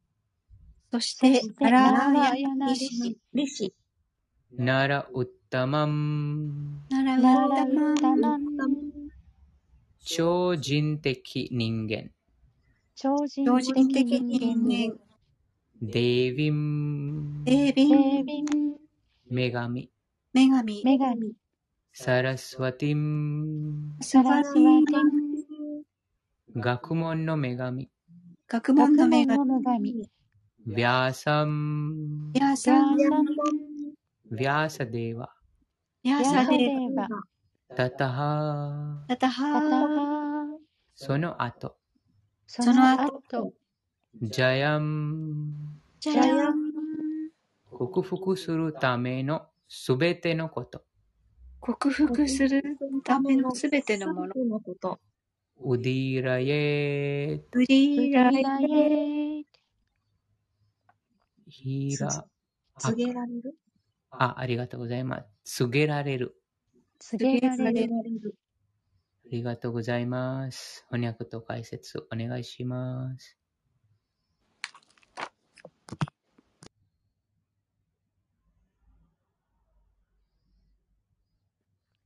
[0.91, 2.73] そして、ナラヤヤナナ
[3.33, 3.73] リシ、
[4.51, 8.41] ナラウッタマン、ナラウナラダマン、ウタマン
[9.99, 12.11] 超人的人間、
[12.95, 14.99] 超人超人的的人間
[15.81, 18.45] デービン、デービン。
[19.29, 19.91] 女神、
[20.33, 21.33] 女神、女神。
[21.91, 25.32] サラスワティン、サラスワティン
[26.55, 27.89] 学問の女神、
[28.47, 29.25] 学問の女
[29.63, 30.09] 神、
[30.67, 33.25] ヴィアサン、ヤーヤサン、ーサン
[34.31, 35.29] ヴィアサデーワ、
[36.03, 37.07] ヤーヤーサデー、ーバ
[37.75, 40.47] タタハ、タタハハ
[40.93, 41.75] その後、
[42.45, 43.53] その後
[44.21, 46.55] ジャヤン、ジャヤン、
[47.71, 50.83] 克服するためのすべてのこと、
[51.59, 52.61] 克服する
[53.03, 54.33] ためのすべてのもの。
[55.59, 59.43] ウディーラエウウリーライディラエー
[61.47, 62.25] ヒラ、
[62.79, 63.55] 告げられる？
[64.09, 65.57] あ、ありがとうございます。
[65.65, 66.35] 告げられる。
[66.99, 68.35] 告げられる告げられる。
[69.25, 70.85] ありがとうございます。
[70.89, 73.37] 翻訳と解説お願いします。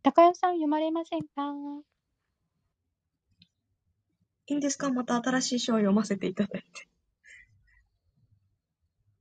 [0.03, 1.53] 高代さん読まれませんか？
[4.49, 4.89] いいんですか？
[4.89, 6.87] また新しい章を読ませていただいて。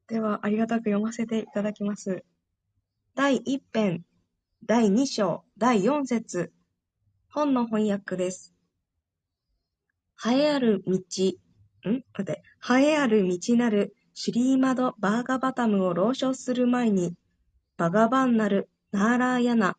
[0.06, 2.24] では、ありがたく読ませていただきます。
[3.16, 4.04] 第1編、
[4.64, 6.52] 第2章、第4節
[7.28, 8.54] 本の翻訳です。
[10.24, 10.96] 栄えある道、ん？
[10.96, 17.14] 待って、栄えある道なるシリーマド・バーガバタムを朗唱する前に、
[17.76, 19.76] バガバンなるナーラーヤナ、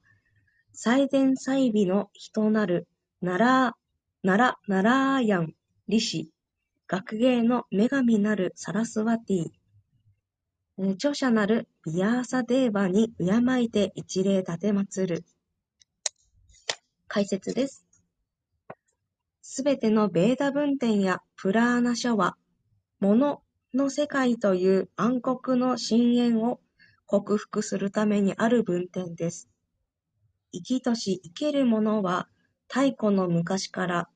[0.73, 2.87] 最善最美の人なる
[3.21, 3.86] ナラー、
[4.23, 5.53] ナラ、ナラーヤン、
[5.87, 6.31] リシ、
[6.87, 9.49] 学芸の女神なるサラスワティ、
[10.93, 15.25] 著者なるビヤーサデーバに敬いて一礼立て祀る。
[17.07, 17.85] 解説です。
[19.41, 22.37] すべてのベーダ文典やプラーナ書は、
[22.99, 23.41] 物
[23.73, 26.59] の世界という暗黒の深淵を
[27.05, 29.47] 克服するためにある文典です。
[30.51, 32.27] 生きとし生けるものは、
[32.69, 34.09] 太古の昔から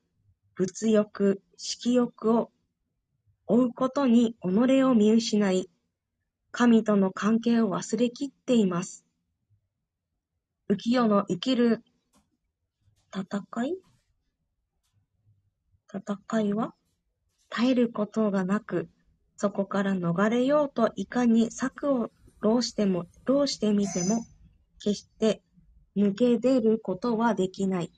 [0.55, 2.51] 物欲、色欲を
[3.47, 5.69] 追うことに己を見失い、
[6.51, 9.05] 神との関係を忘れきっています。
[10.69, 11.83] 浮世の生きる
[13.13, 13.77] 戦い？
[15.93, 16.73] 戦いは？
[17.49, 18.89] 耐えることがなく、
[19.37, 22.11] そこから逃れようといかに策を
[22.41, 24.25] 浪しても、浪してみても、
[24.79, 25.41] 決して
[25.95, 27.91] 抜け出ることはできない。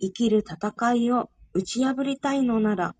[0.00, 2.94] 生きる戦いを打ち破りたいのなら、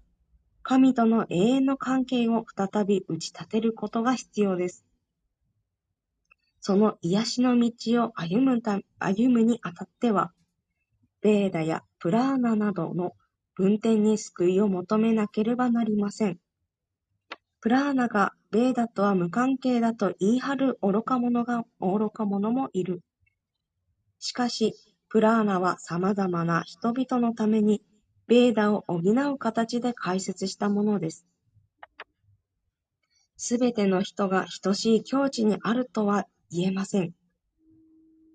[0.63, 4.85] 神との永遠の関係を再び打ち立てることが必要です。
[6.61, 10.33] その癒しの道を歩むた歩むにあたっては、
[11.21, 13.15] ベーダやプラーナなどの
[13.55, 16.39] 文典に救いを求めなければなりません。
[17.61, 23.03] プラーナがベーダとは無関係だと言い張る愚か者が、愚か者もいる。
[24.21, 24.75] しかし、
[25.11, 27.83] プラーナは様々な人々のために、
[28.27, 31.27] ベーダを補う形で解説したものです。
[33.37, 37.15] すべての人が等しい境地にあるとは言えません。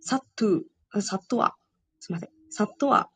[0.01, 1.55] サットゥ、サットは、
[1.99, 2.29] すみません。
[2.49, 3.09] サットは、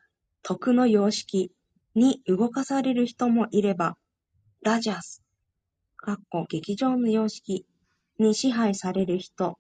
[0.43, 1.51] 徳の様式
[1.95, 3.97] に動かされる人もいれば、
[4.61, 5.23] ラジャス、
[5.95, 7.65] かっこ劇場の様式
[8.19, 9.57] に支配される人、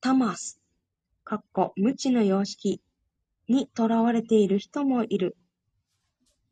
[0.00, 0.60] タマス、
[1.28, 2.80] かっこ無知の様式
[3.48, 5.36] に囚われている人もいる。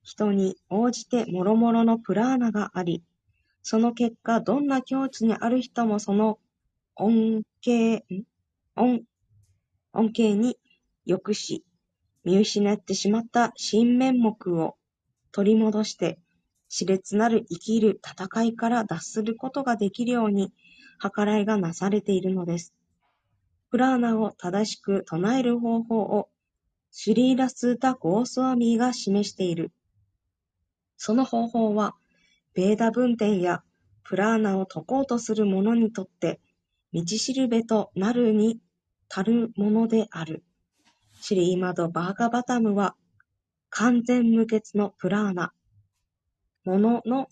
[0.03, 3.05] 人に応じて諸々のプラーナがあり、
[3.63, 6.41] その結果、どんな境地にある人もその
[6.97, 8.03] 恩恵、
[8.75, 9.05] 恩、
[9.93, 10.59] 恩恵に
[11.07, 11.65] 良し、
[12.25, 14.75] 見失ってしまった新面目を
[15.31, 16.19] 取り戻して、
[16.69, 20.53] 熾烈なる生きる戦いから脱することができるように、
[21.01, 22.75] 計らいがなされているのです。
[23.75, 26.29] プラーナを正しく唱える方法を、
[26.93, 29.73] シュリーラスータ・ゴースワミーが示している。
[30.97, 31.97] その方法は、
[32.55, 33.65] ベーダ文典や
[34.05, 36.41] プラーナを解こうとする者にとって、
[36.93, 38.61] 道しるべとなるに
[39.09, 40.45] 足るものである。
[41.21, 42.95] シリーマド・バーガバタムは、
[43.71, 45.53] 完全無欠のプラーナ、
[46.65, 47.29] 物のの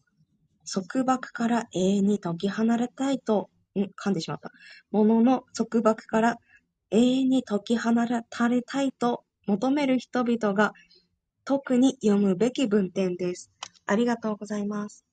[0.69, 3.49] 束縛から永遠に解き放れたいと、
[3.81, 4.51] ん噛んでしまった。
[4.91, 6.39] 物のの束縛から
[6.91, 7.91] 永遠に解き放
[8.29, 10.73] たれたいと求める人々が
[11.45, 13.51] 特に読むべき文典です。
[13.87, 15.05] ありがとうございます。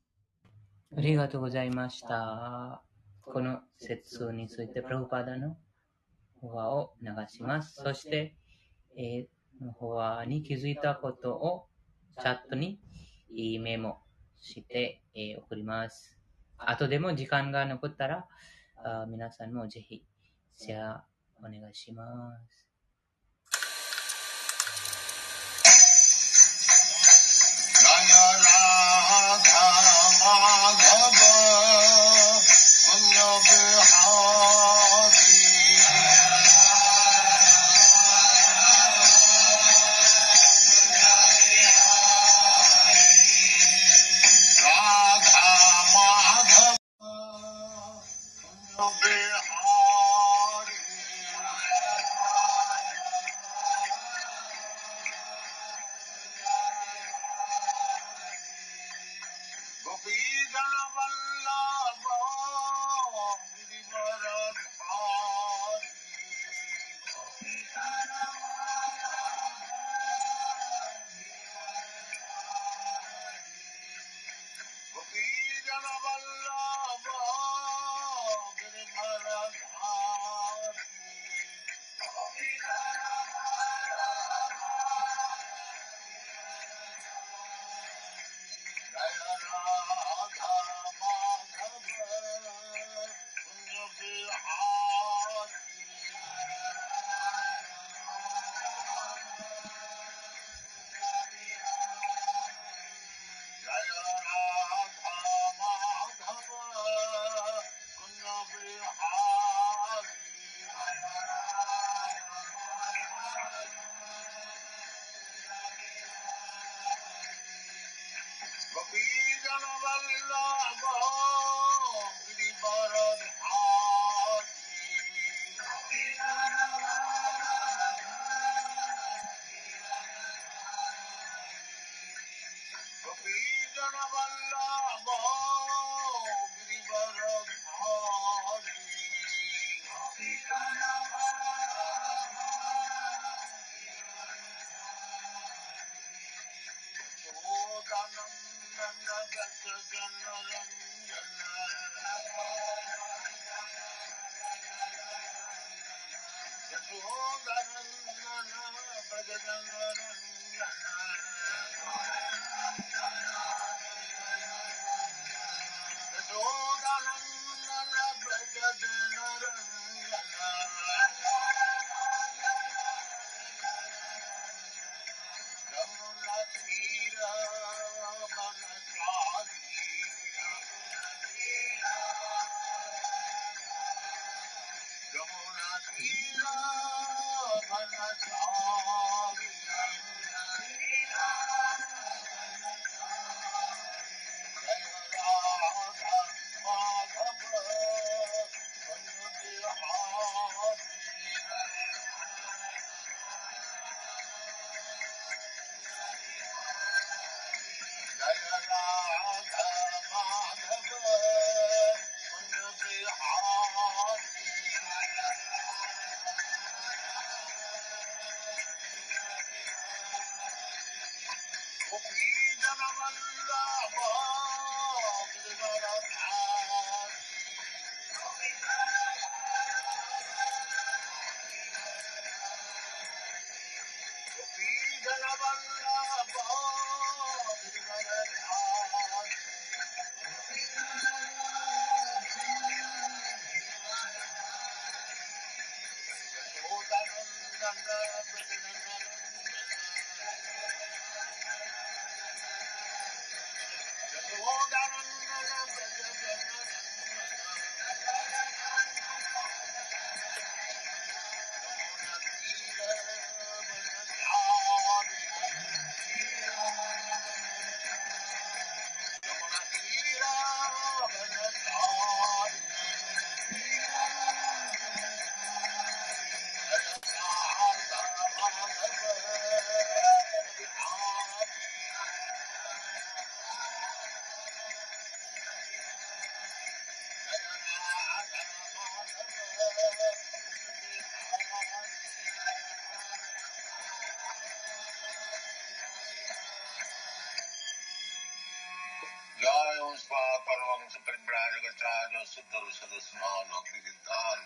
[0.95, 2.83] ありがとうございました。
[3.21, 5.57] この説について、プラブパダの
[6.41, 7.81] 法話を流します。
[7.81, 8.35] そして、
[8.97, 11.67] えー、法話に気づいたことを
[12.19, 12.79] チャットに
[13.59, 13.99] メモ
[14.41, 16.18] して、えー送ります。
[16.59, 18.27] 後でも時間が残ったら、
[18.83, 20.03] あ皆さんもぜひ
[20.55, 21.05] シェア
[21.39, 22.68] お願いします。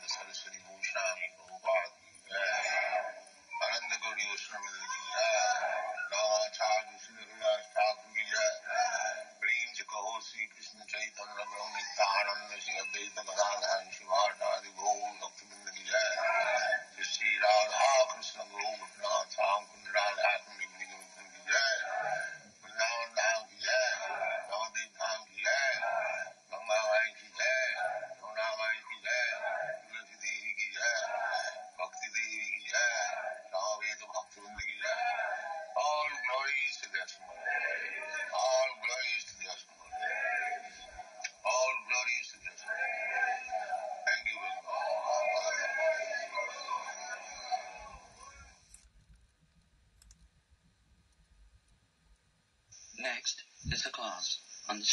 [0.07, 0.97] सरस्वती भूषण
[3.63, 4.65] आनंद गौरी वैष्णव
[6.13, 8.51] रामाचार्य श्री रविदास ठाकुर की जय
[9.41, 14.52] प्रेम से कहो श्री कृष्ण चैतन्य प्रभु नित्यानंद श्री अद्वैत गदाधर शिवाट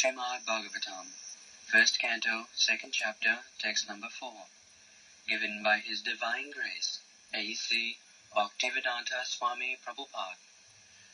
[0.00, 1.04] Srimad Bhagavatam,
[1.66, 4.48] first canto, second chapter, text number four,
[5.28, 7.00] given by His Divine Grace,
[7.34, 7.98] A.C.
[8.34, 10.40] Bhaktivedanta Swami Prabhupada,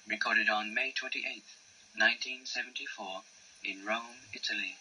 [0.08, 1.42] recorded on May 28,
[1.98, 3.22] 1974,
[3.64, 4.76] in Rome, Italy.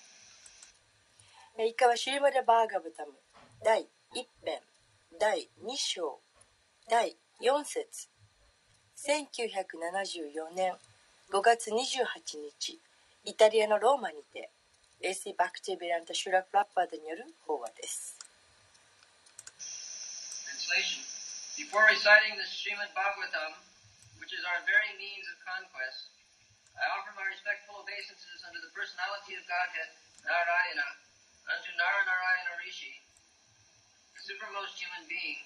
[1.59, 3.14] 以下はシリマダ・バーガブタム
[3.64, 4.59] 第1編
[5.20, 6.20] 第2章
[6.88, 8.07] 第4節
[8.95, 10.74] 1974年
[11.32, 12.80] 5月28日
[13.26, 14.49] イタリアのローマにて
[15.03, 18.18] AC バクティベランタ・シュラ・プラッパードによる法話です
[20.49, 21.01] Translation
[21.59, 23.53] Before reciting the Srimad Bhagavatam,
[24.18, 26.09] which is our very means of conquest,
[26.74, 29.91] I offer my respectful obeisances unto the personality of Godhead,
[30.26, 30.88] Narayana,
[31.45, 32.97] unto Naranarayana Rishi,
[34.18, 35.38] the supermost human being,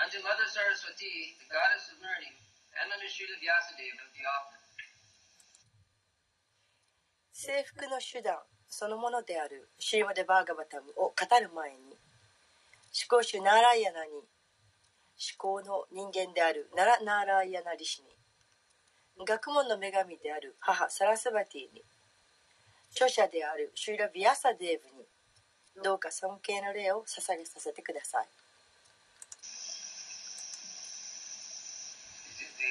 [0.00, 2.34] unto Mother Saraswati, the goddess of learning,
[2.80, 4.63] and unto Srila Vyasadeva of the office.
[7.37, 8.37] 征服の手段
[8.69, 9.67] そのものである。
[9.77, 11.99] シリマデ・バーガバタムを語る前に思
[13.09, 14.23] 考主ナーライアナに思
[15.37, 16.71] 考の人間である。
[16.77, 20.55] ナラ・ナーライアナリシに学問の女神である。
[20.59, 21.83] 母サラスバティに。
[22.93, 23.73] 著者である。
[23.75, 25.03] シュイラ・ビアサデーブに。
[25.83, 28.27] どうか尊敬の礼を捧げさせてください。
[32.31, 32.63] This is the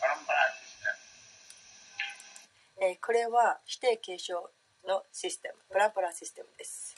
[0.00, 0.96] parampara system.
[2.80, 4.34] えーこれは否定継承
[4.86, 6.94] のシステムプランプラシステムです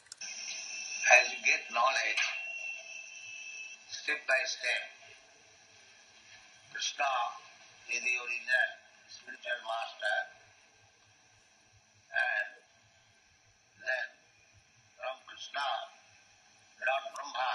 [1.11, 2.22] As you get knowledge,
[3.91, 4.83] step by step,
[6.70, 7.03] Krishna
[7.91, 8.70] is the original
[9.11, 10.16] spiritual master,
[12.14, 12.49] and
[13.83, 14.07] then
[14.95, 15.66] from Krishna,
[16.78, 17.51] Lord Brahma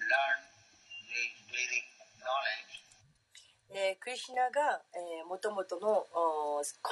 [0.00, 0.46] learned
[1.12, 1.86] the Vedic
[2.24, 2.69] knowledge
[3.72, 6.06] えークリシナが、えー、元々の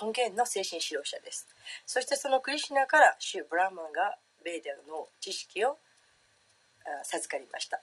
[0.01, 1.49] 根源の精神指導者です。
[1.87, 5.79] そしてそのクリシナからシュブラーマンがベーダの知識を
[7.03, 7.81] 授かりました。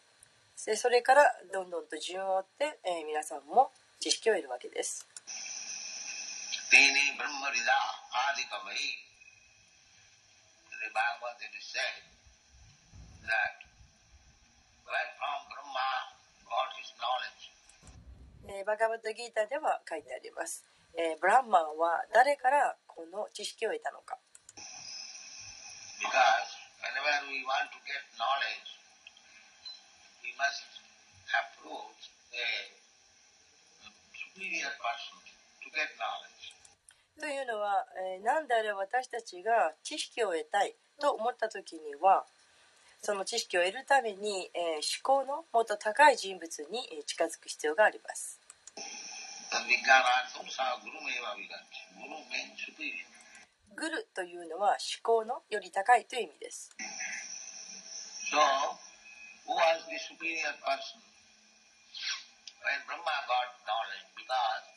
[0.65, 5.05] でそれからどんどんと順を追って、えー皆さんも知識を得るわけです。
[18.56, 20.64] えーバガバッドギーターでは書いてあります、
[20.95, 24.16] えーブランマンは誰からこの知識を得たのか
[25.99, 26.08] ？Because
[26.80, 28.80] whenever we want to get knowledge,
[30.24, 30.64] we must
[31.36, 32.72] approach a
[33.84, 35.20] superior person
[35.60, 36.56] to get knowledge.
[37.20, 37.84] というのは、
[38.16, 42.24] えーなんであれ私たちが知識を得たいと思った時には
[43.01, 48.34] その知識を得るために、えー思考のもっと高い人物にえー近づく必要があります。
[53.75, 56.71] グルというのは思考のより高いという意味です。
[58.31, 58.37] So,
[59.45, 60.97] who was the superior person?
[62.65, 64.07] When Brahma got knowledge?
[64.17, 64.75] Because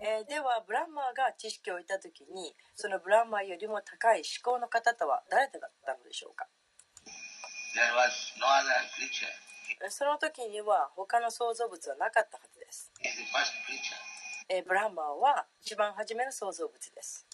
[0.00, 6.46] えーではブランマーが知識を得た時にそのブランマーよりも高い思考の方とは誰だったのでしょうか
[7.74, 9.26] ？There was no other creature.
[9.82, 12.92] えーその時には他の創造物はなかったはずです。
[14.52, 17.24] えブランマーは一番初めの創造物です。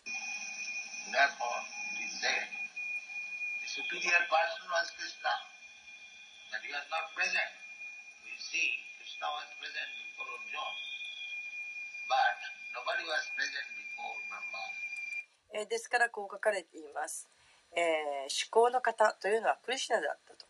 [15.67, 17.27] ですからこう書かれています。
[17.75, 20.47] えー、思考の方というのはクリシナだったと。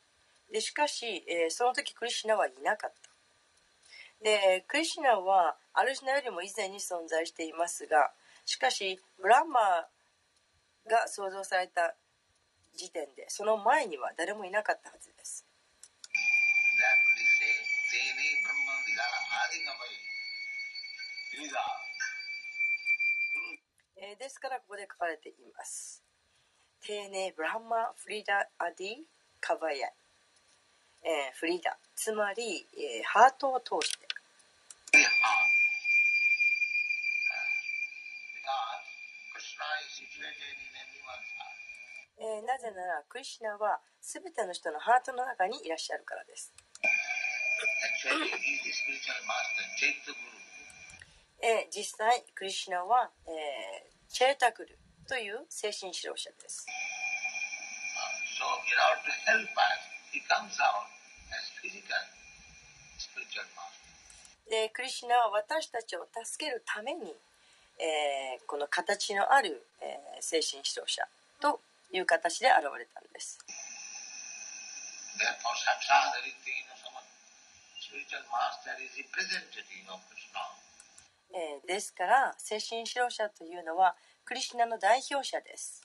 [0.52, 3.13] でしかし、えー、その時クリシナはいなかった。
[4.24, 8.10] でクリシュナはアルジナよりも以前に存在していますが
[8.46, 11.94] しかしブランマーが創造された
[12.74, 15.46] 時点でその前には誰もいなかったはずです。
[23.96, 26.02] えーですからここで書かれています。
[26.80, 28.88] 丁寧ブランマフリダアディ
[29.40, 29.88] カバヤ、
[31.04, 31.76] えーフリダ。
[31.94, 34.13] つまり、えーハートを通して。
[42.16, 46.54] えー、なぜならクリシナはすべての人のハートの中にいらっしゃるからです。
[51.42, 54.78] えー、実際クリシナは、えー、チェータグル
[55.08, 56.64] という精神指導者です。
[58.38, 59.80] So, in order to help us,
[60.12, 60.86] he comes out
[61.34, 61.98] as physical
[62.98, 63.84] spiritual master.
[64.54, 67.10] でクリシナは私たちを助けるために、
[67.74, 71.02] えー、この形のある、えー、精神指導者
[71.42, 71.58] と
[71.90, 73.42] いう形で現れたんです。
[81.66, 85.82] ですから精神指導者というのはクリシナの代表者です。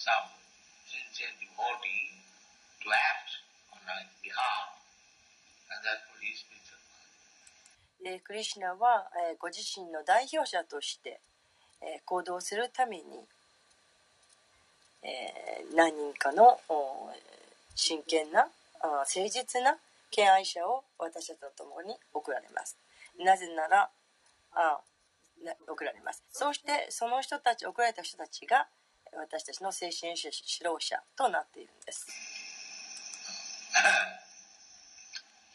[0.00, 0.28] Some
[0.84, 2.20] sincere devotee
[2.84, 2.88] to
[8.02, 11.20] でクリシュナは、えーご自身の代表者として、
[11.82, 13.04] えー行動するために、
[15.02, 17.10] えー何人かのお
[17.74, 18.48] 真剣な
[18.80, 19.76] あ誠実な
[20.10, 22.76] 敬愛者を私たちと共に送られます。
[23.18, 23.90] なぜなら
[24.54, 24.80] あ
[25.44, 26.22] な送られます。
[26.32, 28.66] そうしてその人たち送られた人たちが
[29.12, 32.06] 私たちの精神指導者となっているんです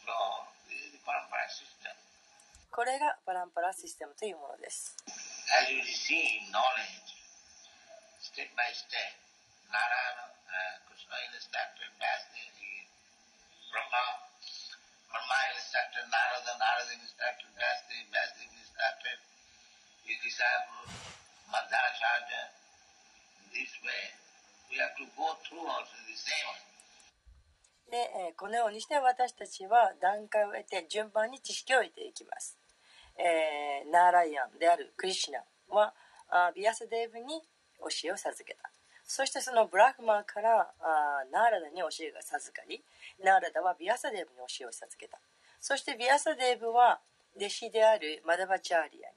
[0.06, 0.12] So,
[0.68, 1.90] this is the parampara system.
[2.76, 4.92] これがパランパラシステムというものです。
[27.88, 32.65] で、このようにして私たちは段階を得て順番に知識を得ていきます。
[33.18, 35.94] えーナーライアンであるクリシナは
[36.28, 37.40] あビアスデーブに
[37.78, 38.70] 教えを授けた。
[39.04, 42.82] そしてそのブラフマーからあナーラダに教えが授かり
[43.22, 45.18] ナーラダはビアサデーブに教えを授けた。
[45.60, 47.00] そしてビアサデーブは
[47.36, 49.14] 弟子であるマダバチャーリアに。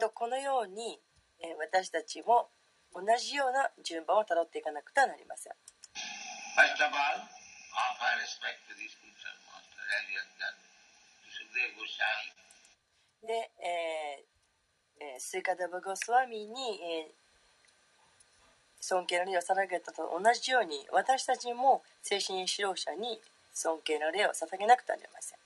[0.00, 1.00] とこのように、
[1.40, 2.50] えー私たちも
[2.94, 5.52] 同じような順番をたどっていかなくてはなりません。
[12.12, 12.41] First
[13.26, 17.22] で、えーえースイカダバゴスワミに、えー
[18.82, 23.20] 尊敬の礼を捧げたと同じように私たちも精神指導者に
[23.54, 25.38] 尊敬の礼を捧げなくてはなりません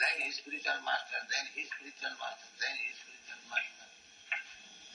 [0.00, 3.88] Then his spiritual master, then his spiritual master, then his spiritual master.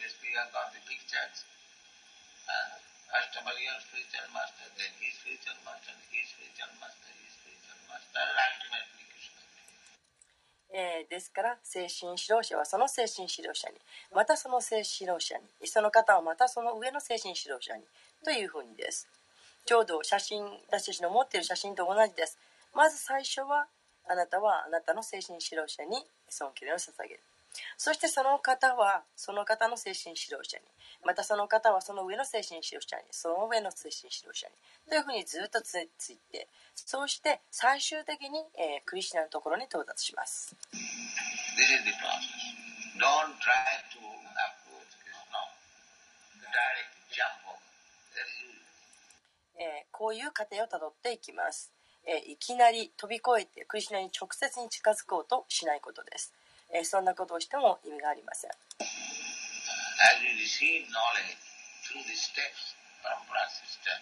[0.02, 1.46] This we have got the pictures.
[2.46, 2.78] Uh,
[3.10, 7.80] first of all, your spiritual master, then his spiritual master, his spiritual master, his spiritual
[7.90, 9.42] master, and ultimately Krishna.
[10.74, 13.80] えーですから精神指導者はその精神指導者に
[14.14, 17.84] またその精神指導者にその方はまたその上の精神指導者に
[18.24, 19.08] というふうにです。
[19.66, 22.38] ちょうど写真、私たちの持っている写真と同じです。
[22.76, 23.66] まず最初は、
[24.08, 27.20] あなたはあなたの精神指導者に尊敬を捧げる。
[27.78, 30.64] そしてその方はその方の精神指導者に、
[31.06, 34.54] またその方はその上の精神指導者に、その上の精神指導者に、
[34.90, 40.56] というふうにずっとつついて、そうして最終的に、えークリスチャンのところに到達します。
[49.58, 51.72] えーこういう過程をたどっていきます、
[52.06, 56.34] えーいきなり飛び越えてクリシュナに直接に近づこうとしないことです、
[56.76, 61.40] えーそんなことをしても意味がありません As we receive knowledge
[61.88, 63.96] through the steps, parampara system,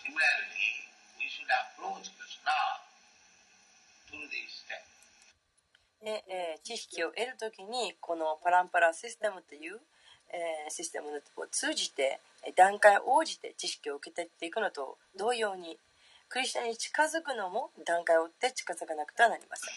[0.00, 0.88] similarly,
[1.20, 2.56] we should approach Krishna
[4.08, 4.88] through these steps.
[6.02, 9.78] で、えー知識を得るときにこのパランパラシステムという、
[10.32, 15.78] えーシステムを通じてえー段階を応じて知識を受けていっていくのと同様に
[16.30, 19.74] クリスチャンに近づくのも段階を追って近づかなくてはなりません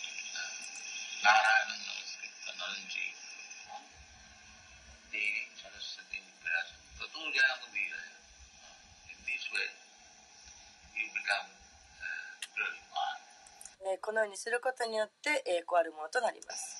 [14.09, 16.77] このようにすることによって栄光あるものとなります。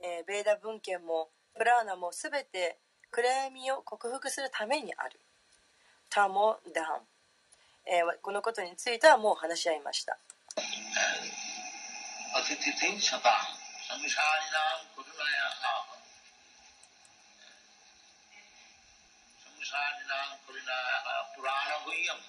[0.00, 2.78] えー、ベーダ文献もプラーナもすべて
[3.10, 5.20] 暗闇を克服するためにある。
[6.12, 6.84] タモダン、
[7.88, 10.18] えーこのことについてはもう話し合いました。
[12.36, 13.48] Atitithim satam.
[13.88, 15.86] Samisarinam kurunaya aham.
[19.40, 21.24] Samisarinam kurunaya aham.
[21.32, 22.20] Purana guhyam.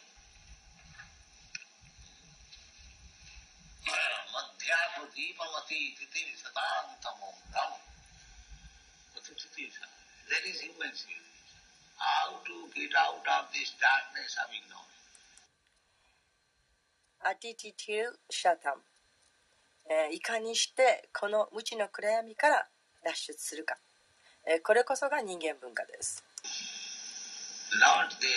[4.31, 7.73] Madhyapradipamati titir satam tamam ram.
[9.19, 9.91] Atitithim satam.
[10.31, 11.32] That is human civilization.
[11.97, 14.91] How to get out of this darkness of ignorance.
[17.25, 18.81] アティティティル・シャタム、
[19.89, 22.67] えーいかにしてこの無知の暗闇から
[23.05, 23.77] 脱出するか、
[24.45, 26.23] えーこれこそが人間文化です。
[27.79, 28.27] Not the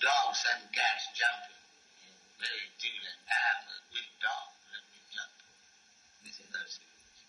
[0.00, 1.58] dogs and cats jumping.
[2.38, 3.20] Very vigilant.
[3.26, 4.54] I am a big dog.
[4.70, 5.34] Let me jump.
[6.22, 7.26] This is not civilization.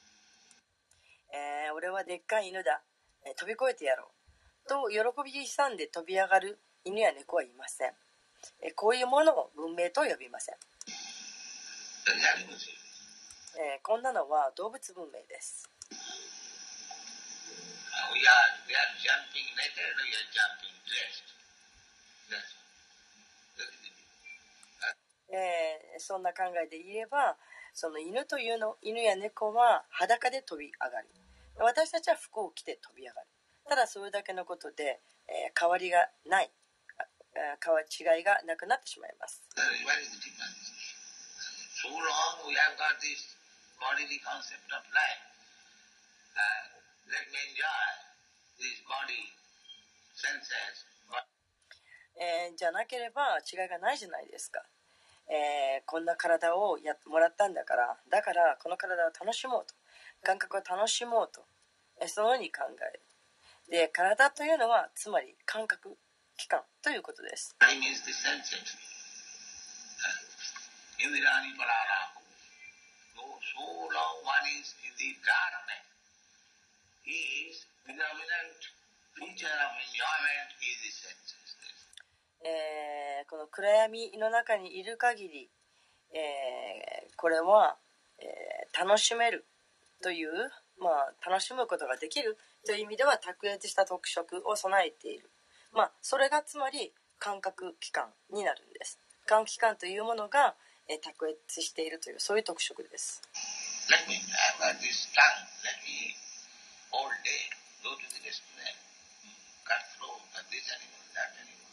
[1.34, 2.82] えー俺はでっかい犬だ、
[3.26, 4.19] えー飛び越えてやろう
[4.70, 7.92] と喜び悲惨で飛び上がる犬や猫はいません。
[8.62, 10.56] えこういうものを文明と呼びません。
[13.58, 15.68] えー、こんなのは動物文明です。
[25.32, 27.38] えー、そんな考えで言えば
[27.74, 31.08] その犬というの犬や猫は裸で飛び上がり
[31.58, 33.28] 私たちは服を着て飛び上がる。
[33.70, 35.00] ただそれだけのことで、
[35.30, 36.50] えー変わりがない
[37.62, 37.82] 変わ
[38.18, 39.46] 違いがなくなってしまいます.
[39.54, 39.62] Uh,
[52.18, 54.66] えーじゃなければ違いがないじゃないですか、
[55.30, 59.76] えーこんな体をやもらったんだからだからこの体を楽しもうと。
[60.22, 61.46] 感覚を楽しもうと、
[62.02, 63.02] えーそのように考える
[63.70, 65.96] で体というのはつまり感覚
[66.38, 67.56] 器官ということです。
[82.42, 85.50] えー、この暗闇の中にいる限り、
[86.14, 87.78] えー、これは、
[88.18, 89.46] えー、楽しめる
[90.02, 90.30] という、
[90.80, 92.38] まあ、楽しむことができる。
[92.66, 95.30] という意味では卓越した特色を備えている、
[95.74, 100.56] まあ、それがつまり感覚器官になるんです感器官というものが、
[100.88, 103.22] えー卓越しているというそういう特色です
[103.90, 105.46] Let me have got this tongue.
[105.66, 106.14] Let me
[106.94, 107.50] all day
[107.82, 108.78] go to the restaurant,
[109.66, 111.66] cut throat of this animal, that animal,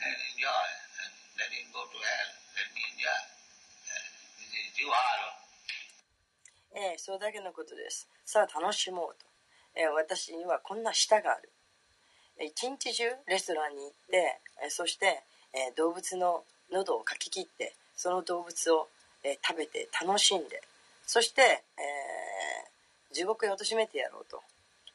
[0.00, 0.68] and enjoy.
[1.04, 2.32] And let him go to hell.
[2.56, 3.12] Let me enjoy.
[3.12, 4.08] Uh,
[4.40, 5.28] this is Jivalo.
[6.80, 9.27] えーそれだけのことですさあ楽しもうと、
[9.78, 11.48] え私にはこんな舌がある
[12.40, 15.22] 一日中レストランに行って、そして、
[15.52, 18.88] え動物の喉をかき切ってその動物を、
[19.24, 20.62] え食べて楽しんで
[21.06, 22.78] そして、えー
[23.10, 24.42] 地獄へ貶めてやろうと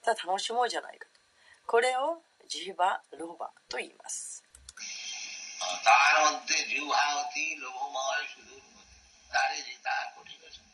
[0.05, 1.19] ただ楽しもうじゃないかと
[1.65, 4.43] これをジーバロバと言います
[5.63, 8.83] Uh, Dharmante Jivavati Lobhamaya Sudurmati.
[9.31, 10.67] That is Ita Kotivasan.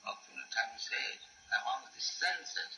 [0.00, 1.20] Bhaktivinoda Thakur says,
[1.52, 2.72] among the senses,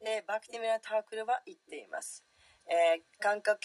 [0.00, 2.24] でバクティミラ・タークルは言っています、
[2.66, 3.60] えー、感覚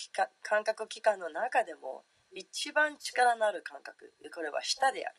[0.87, 2.03] 機関の中でも
[2.35, 4.11] 一番力のある感覚。
[4.33, 5.15] これは舌である。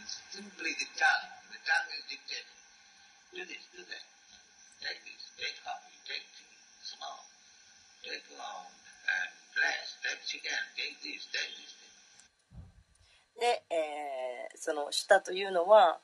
[0.00, 1.28] It's simply the tongue.
[1.52, 2.58] The tongue is dictating.
[3.34, 4.04] Do this, do that.
[4.82, 6.48] Take this, take coffee, take tea,
[6.82, 7.28] smoke,
[8.06, 11.72] take um, and flesh, take chicken, take this, take this.
[13.38, 15.98] で、えーその舌というのは、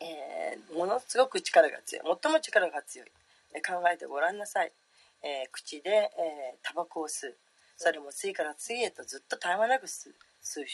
[0.00, 3.08] えーものすごく力が強い最も力が強い
[3.54, 4.72] え考えてごらんなさい、
[5.22, 7.36] えー口で、えータバコを吸う
[7.78, 10.66] それも次から次へとずっと絶え間なく吸う吸う、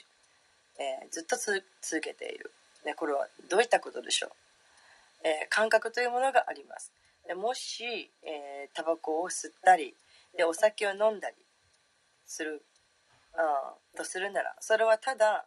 [0.79, 2.53] えーずっと続けている、
[2.85, 4.31] ね、これはどういったことでしょう、
[5.25, 6.93] えー感覚というものがあります。
[7.27, 9.95] でもし、えータバコを吸ったり
[10.37, 11.37] でお酒を飲んだり
[12.27, 12.64] する
[13.35, 15.45] あとするならそれはただ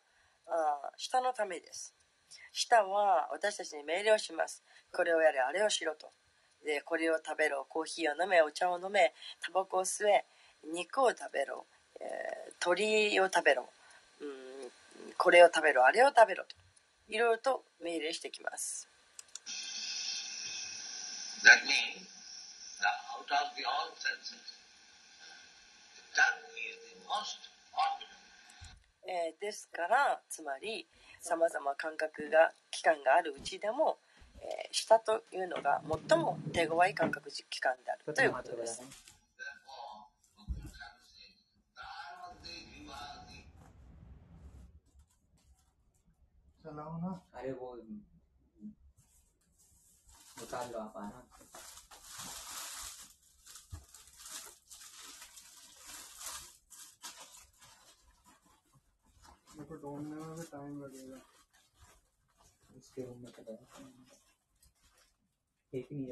[0.48, 1.94] あ舌のためです。
[2.54, 4.64] 舌は私たちに命令をします。
[4.92, 6.08] これをやれあれをしろと。
[6.64, 7.66] でこれを食べろ。
[7.68, 10.26] コーヒーを飲めお茶を飲めタバコを吸え
[10.74, 11.66] 肉を食べろ、
[12.00, 13.68] えー鳥を食べろ。
[14.22, 14.55] うん
[15.18, 16.56] これを食べろあれを食べろと
[17.08, 18.88] いろいろと命令してきます
[21.46, 22.02] That means
[22.82, 24.42] that out of the all senses,
[25.94, 27.54] the tongue is the most.
[29.08, 30.88] えーですからつまり
[31.22, 33.98] さまざま感覚が器官があるうちでも、
[34.42, 38.82] えー舌というのが最も手強い感覚器官であるということです。
[46.66, 47.68] चलाओ ना। अरे वो
[50.40, 51.20] निकाल लो आप आना।
[59.56, 61.20] मेरे को ढूँढने में भी टाइम लगेगा।
[62.78, 63.54] इसके रूम में चला
[65.74, 66.08] एक नहीं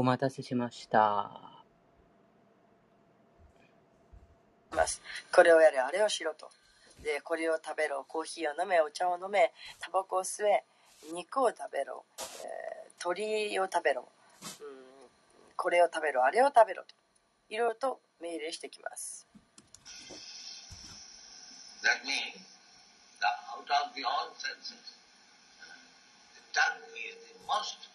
[0.00, 1.30] お待たせしました。
[4.74, 5.02] ます。
[5.30, 6.48] これをやれあれをしろと。
[7.04, 8.06] でこれを食べろ。
[8.08, 9.52] コーヒーを飲めお茶を飲め。
[9.78, 10.64] タバコを吸え。
[11.12, 14.08] 肉を食べろ、えー鳥を食べろ、
[14.42, 14.48] うん、
[15.56, 16.94] これを食べろあれを食べろと。
[17.50, 19.26] いろいろと命令してきます。
[21.82, 22.40] That means
[23.20, 24.96] that out of the all senses,
[26.36, 27.90] the tongue is the most.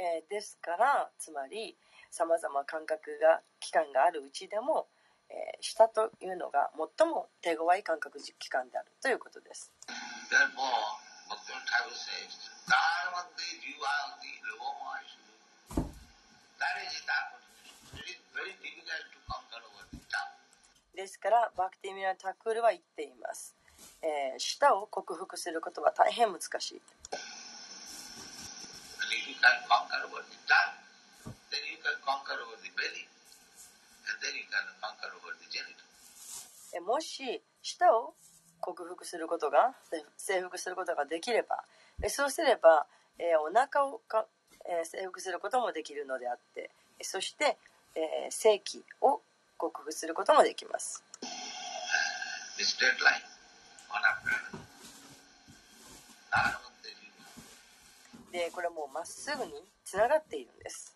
[0.00, 1.76] え、ですからつまり
[2.10, 4.88] さまざま感覚が期間があるうちでも、
[5.28, 9.70] え、下というのが最も手強い感覚実期間であるということです。
[20.96, 23.54] ですからバクティミラ・タクールは言っています。
[24.02, 26.82] え、舌を克服することは大変難しい。
[29.40, 33.04] Can conquer over the tongue, then you can conquer over the belly,
[34.06, 35.84] and then you can conquer over the genital.
[36.74, 38.14] えーもし舌を
[38.60, 41.64] 克服することがせ征服することができれば
[42.02, 42.86] えーそうすれば、
[43.18, 44.26] えーお腹をか、
[44.68, 47.56] えー征服することもできるのであってえーそして、
[47.96, 49.20] えー性器を
[49.58, 51.02] 克服することもできます
[52.56, 53.22] The straight line,
[53.88, 54.58] one after
[56.32, 56.69] another.
[58.30, 59.52] でこれはもうまっすぐに
[59.84, 60.94] つながっているんです。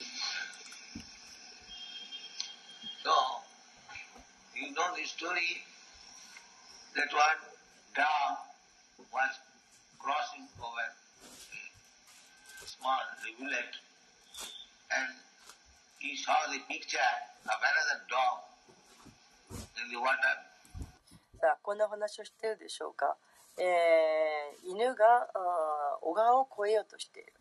[21.40, 23.16] さあこんな話をしてるでしょうか。
[23.58, 27.32] えー犬があー小川を越えようとしている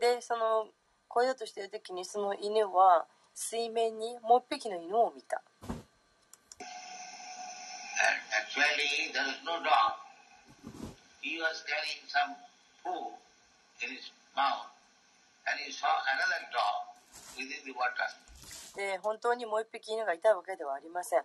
[0.00, 0.66] でその
[1.14, 5.42] 越えようとしている時にその犬は水面にもう一匹の犬を見た
[7.96, 9.96] And actually there was no dog.
[11.22, 12.36] He was carrying some
[12.84, 13.12] food
[13.82, 14.68] in his mouth
[15.48, 16.92] and he saw another dog
[17.36, 18.08] within the water.
[18.76, 21.22] で本当にもう一匹犬がいたわけではありません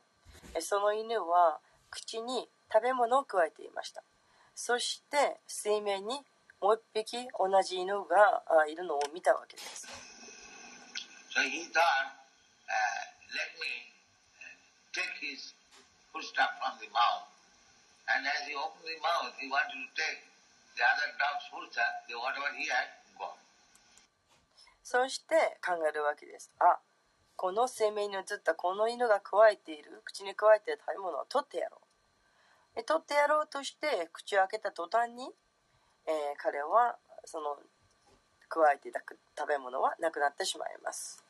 [0.56, 1.60] えその犬は
[1.90, 4.02] 口に食べ物を加えていました
[4.56, 6.22] そして水面に
[6.62, 9.88] もう一匹同じ犬がいるのを見たわけです。
[24.84, 26.52] そして考えるわけです。
[26.60, 26.78] あ
[27.38, 31.91] この水面に映ったこの犬がくわえている口にくわえている食べ物を取ってやろう。
[32.76, 35.30] 取ってやろうとして口を開けた途端に、
[36.08, 37.58] えー彼はその
[38.50, 39.02] 加えていた
[39.38, 41.24] 食べ物はなくなってしまいます.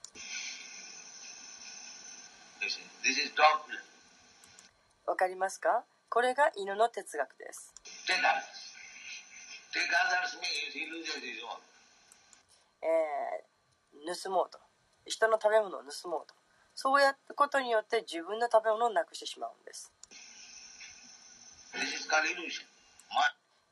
[5.05, 5.83] わかりますか？
[6.09, 7.73] これが犬の哲学です.
[12.83, 14.59] えー盗もうと。
[15.05, 16.33] 人の食べ物を盗もうと。
[16.73, 19.91] そうやったことによって自分の食べ物をなくしてしまうんです、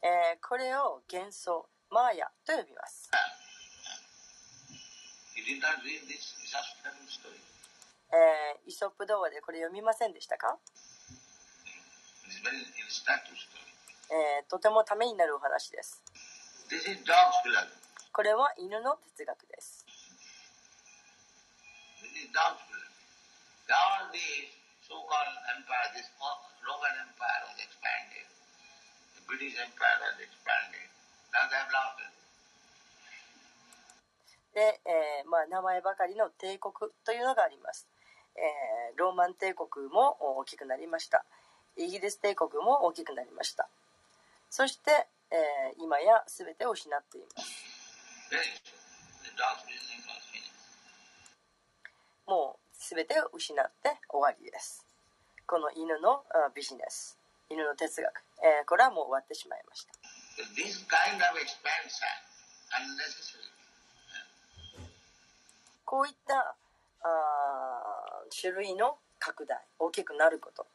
[0.02, 3.12] えー、これを幻想マーヤと呼びます。
[8.12, 10.58] えー、イソップ童話でこれ読みませんでしたか、
[14.10, 16.02] えー、とてもためになるお話です。
[18.12, 19.86] これは犬の哲学です。
[24.89, 26.09] So-called empires, this
[26.65, 28.25] Roman Empire was expanded.
[29.15, 30.89] The British Empire was expanded.
[31.29, 32.09] Now they have lost it.
[34.55, 36.73] で、えーまあ、名前ばかりの帝国
[37.05, 37.87] というのがあります、
[38.35, 41.23] えーローマン帝国も大きくなりました
[41.77, 43.69] イギリス帝国も大きくなりました
[44.49, 47.49] そして、えー今や全てを失っています.
[52.27, 54.86] もう全てを失って終わりです。
[55.45, 56.23] この犬の
[56.55, 57.17] ビジネス、
[57.49, 59.93] 犬の哲学、えー、これはもう終わってしまいました。
[65.84, 66.55] こういった
[67.03, 70.65] あ種類の拡大、大きくなること、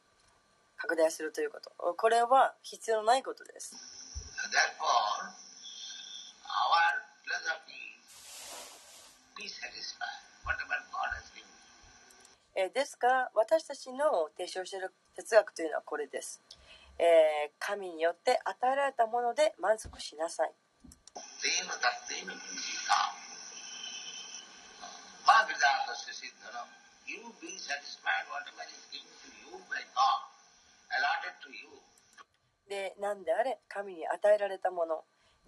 [0.77, 3.73] 拡大するということ、これは必要ないことです。
[12.55, 16.41] えーですが私たちの提唱している哲学というのはこれです、
[16.97, 20.53] えー神によって与えられたもので満足しなさい.
[32.69, 35.03] で何であれ神に与えられたもの。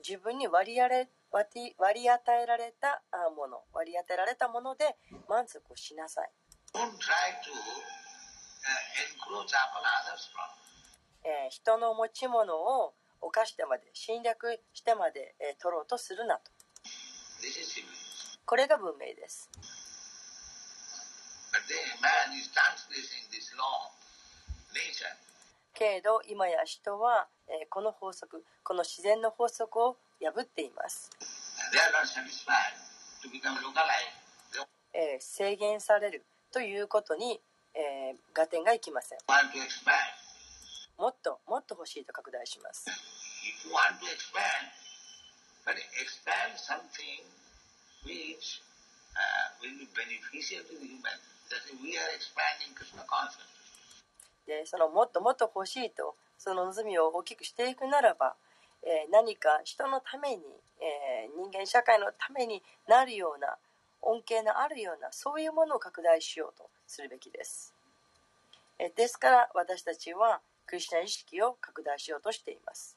[0.06, 4.96] 自分に割りあれ割り与えられたあもの割り当てられたもので
[5.28, 6.30] 満足をしなさい、
[11.50, 16.52] 人の持ち物を犯してまで侵略してまで取ろうとするなと。
[18.46, 19.50] これが文明です。
[25.74, 27.28] けれど今や人は
[27.70, 31.10] この法則この自然の法則を破っています。
[35.20, 36.26] 制限される。
[36.52, 37.40] ということに、
[37.76, 39.20] えー、合点がいきません。
[40.98, 42.90] もっともっと欲しいと拡大します。
[54.48, 58.36] でそのもっともっと欲しいとその望みを大きくしていくならば、
[58.82, 60.44] えー、何か人のために、
[60.80, 63.58] えー、人間社会のためになるような
[64.08, 67.74] 恩恵のあるようなそういうものを拡大しようとするべきです、
[68.80, 72.96] えーですから私たちはクリスチャン意識を拡大しようとしています.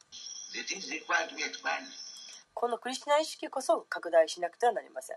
[2.55, 5.17] このクリスチャン意識こそ拡大しなくてはなりません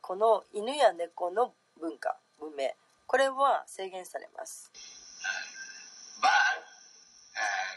[0.00, 2.70] この犬や猫の文化文明
[3.06, 4.72] これは制限されます。
[4.74, 4.95] uh,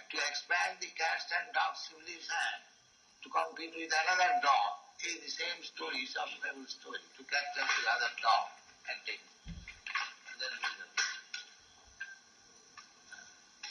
[0.10, 2.54] to expand the cats and dogs civilization,
[3.22, 4.72] to compete with another dog,
[5.06, 8.46] is the same story, subsequent story, to capture the other dog
[8.90, 9.34] and take it.
[9.48, 10.92] And then we will.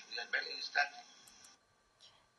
[0.09, 1.07] These are very instructive.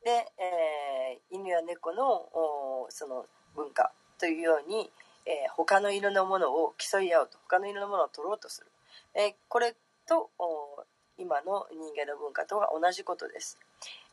[0.04, 4.90] で、えー犬や猫のおその文化というように、
[5.26, 8.68] えー他の犬のものを競い合うと他の犬のものを取ろうとする、
[9.14, 9.76] えーこれ
[10.08, 10.84] とお
[11.20, 13.60] 今の人間の文化とは同じことです、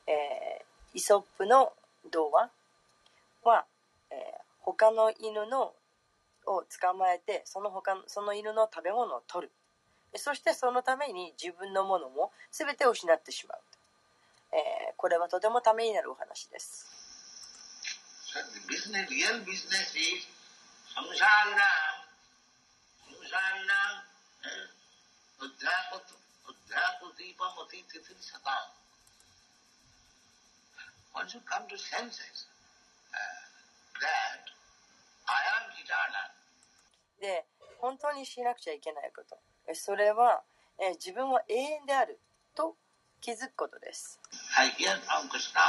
[0.06, 1.72] えーイソップの
[2.10, 2.50] 童話
[3.44, 3.64] は、
[4.10, 4.18] えー
[4.62, 5.74] 他の犬の
[6.46, 9.52] を捕まえてその他のその犬の食べ物を取る。
[10.16, 13.58] そしてそのために自分のものも全て失ってしまう、
[14.52, 16.86] えーこれはとてもためになるお話です。
[18.68, 20.26] business, real business is
[26.76, 28.68] udhapatu, udhapudipam atitithil satam.
[31.12, 32.44] One should come to senses
[33.14, 33.40] uh,
[34.04, 34.44] that
[35.26, 36.28] I am eternal.
[37.20, 37.46] で
[37.80, 39.38] 本当にしなくちゃいけないこと
[39.74, 40.42] それは、
[40.78, 42.20] えー自分は永遠である
[42.54, 42.76] と
[43.22, 44.20] 気づくことです
[44.58, 45.64] I hear from Krishna,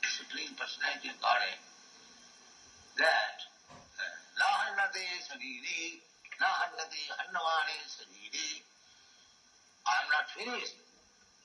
[0.00, 1.58] the Supreme Personality of Godhead,
[3.02, 3.38] that
[3.98, 5.98] uh, na hannate sariri,
[6.38, 8.62] na hannate hannavane sariri.
[9.86, 10.76] I am not finished.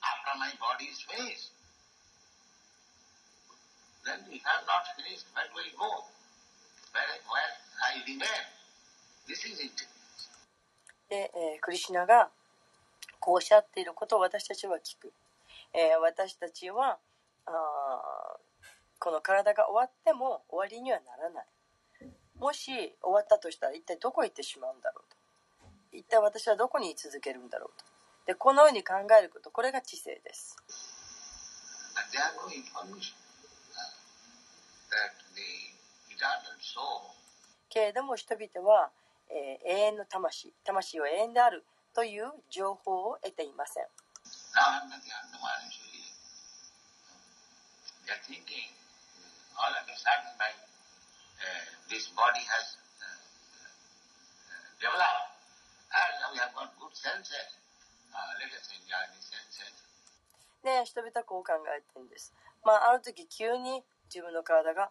[0.03, 1.51] After my body is finished.
[4.05, 6.05] Then if I am not finished, where do I go?
[6.93, 7.51] Where, where
[7.83, 8.43] I remain?
[9.27, 9.87] This is it.
[11.09, 12.29] で、えークリシュナが
[13.19, 15.13] こうおっしゃっていることを私たちは聞く、
[15.73, 16.99] えー私たちは
[17.45, 17.51] あ
[18.99, 21.45] この体が終わっても終わりにはならない
[22.39, 22.71] もし
[23.01, 25.11] 終わったとしたら一体どこへ行ってしまうんだろう
[25.91, 27.85] と一体私はどこに居続けるんだろうと
[28.27, 30.57] でこのように考えることこれが知性です。
[37.69, 38.91] けれども人々は、
[39.29, 41.63] 永遠の魂魂は永遠である
[41.95, 43.87] という情報を得ていません。
[60.63, 62.33] で人々はこう考えてるんです
[62.65, 64.89] まあある時急に自分の体が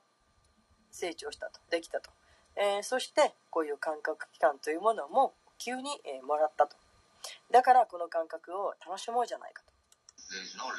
[0.90, 2.10] 成長したとできたと、
[2.56, 6.76] えーそしてこういう感覚器官というものも急に、えーもらったと
[7.52, 9.72] だからこの感覚を楽しもうじゃないかと
[10.56, 10.64] no.
[10.72, 10.76] Uh.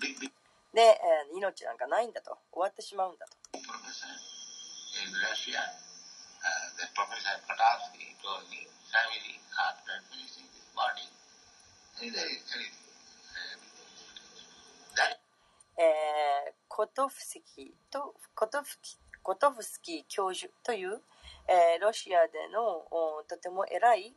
[0.00, 0.32] Big, big
[0.74, 3.36] で、えー命なんかないんだと終わってしまうんだと
[15.78, 21.00] ええー、コトフスキーとコトフキコトフスキー教授という、
[21.46, 24.14] えー、ロシアでのおとても偉い、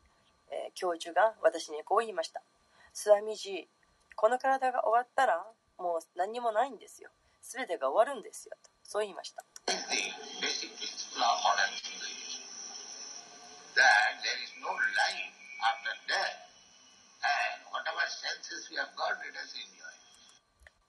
[0.49, 2.41] えー、教授が私にこう言いました
[2.93, 3.67] 「スワミジ
[4.15, 5.45] この体が終わったら
[5.77, 7.09] もう何もないんですよ。
[7.41, 9.43] 全てが終わるんですよ」とそう言いました。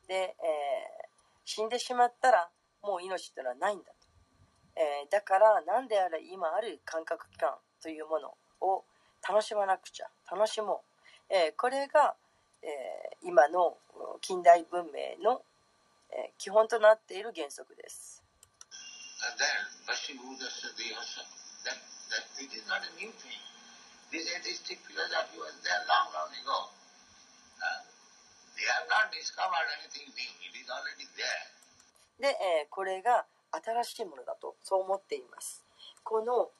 [0.09, 1.05] で、えー
[1.47, 2.49] 死んでしまったら
[2.83, 3.93] もう命ってのはないんだと、
[4.77, 8.83] えーだから何であれ今ある感覚器官というものを
[9.29, 10.83] 楽しまなくちゃ楽しも
[11.31, 12.15] う、えーこれが、
[12.63, 13.77] えー今の
[14.15, 15.43] うん近代文明の、
[16.11, 18.23] えー基本となっている原則です。
[21.65, 21.81] That,
[22.13, 22.25] that
[32.21, 35.63] で、えーこれが新しいものだとそう思っています。
[36.03, 36.51] この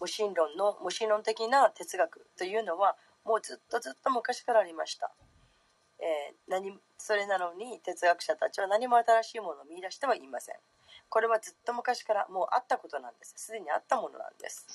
[0.00, 5.10] 無神論の無神論的な哲学というのはもうずっとずっと昔からありました、
[5.98, 10.56] えー何それなのに哲学者たちは何も新しいものを見出してはいません。
[11.08, 13.34] これはずっと昔からもうあったことなんです。
[13.36, 14.66] すでにあったものなんです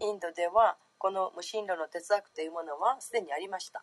[0.00, 3.82] インドではこの無神論の哲学というものはすでにありました、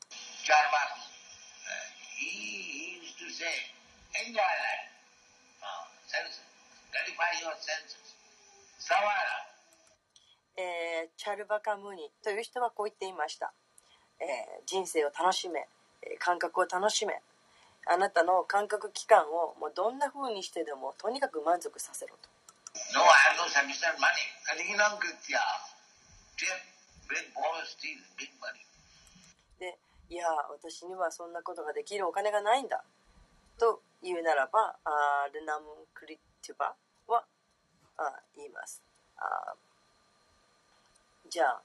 [11.18, 13.54] チャルバカムーニという人はこう言っていました、
[14.20, 15.68] えー、人生を楽しめ
[16.20, 17.22] 感覚を楽しめ
[17.86, 22.37] あなたの感覚器官をもうどんなふうにしてでもとにかく満足させろと
[22.94, 24.26] No, I have no sufficient money.
[24.48, 25.42] Kaliginam kritya.
[27.10, 28.62] big borrow steal big money.
[29.60, 29.78] で、
[30.10, 32.84] いや、私にはそんなことができるお金がないんだ。
[33.58, 36.76] と言うならば、あルナムクリティバ
[37.08, 37.24] は
[37.98, 38.82] あ言います。
[39.18, 39.56] あ
[41.30, 41.62] じゃあ、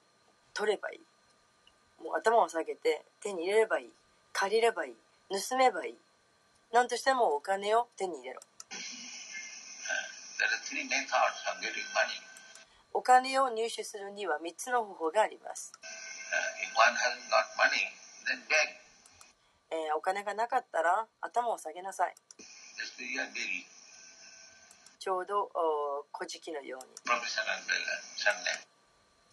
[0.55, 2.03] 取ればいい。
[2.03, 3.91] もう頭を下げて手に入れればいい。
[4.33, 4.95] 借りればいい。
[5.31, 5.95] 盗めばいい。
[6.73, 8.41] なんとしてもお金を手に入れろ。
[12.95, 15.73] お金を入手するには3つの方法があります。
[16.33, 17.89] Uh, if one hasn't got money,
[18.29, 18.83] then beg.
[19.71, 22.15] えーお金がなかったら頭を下げなさい。
[24.99, 26.95] ちょうどお古事記のように。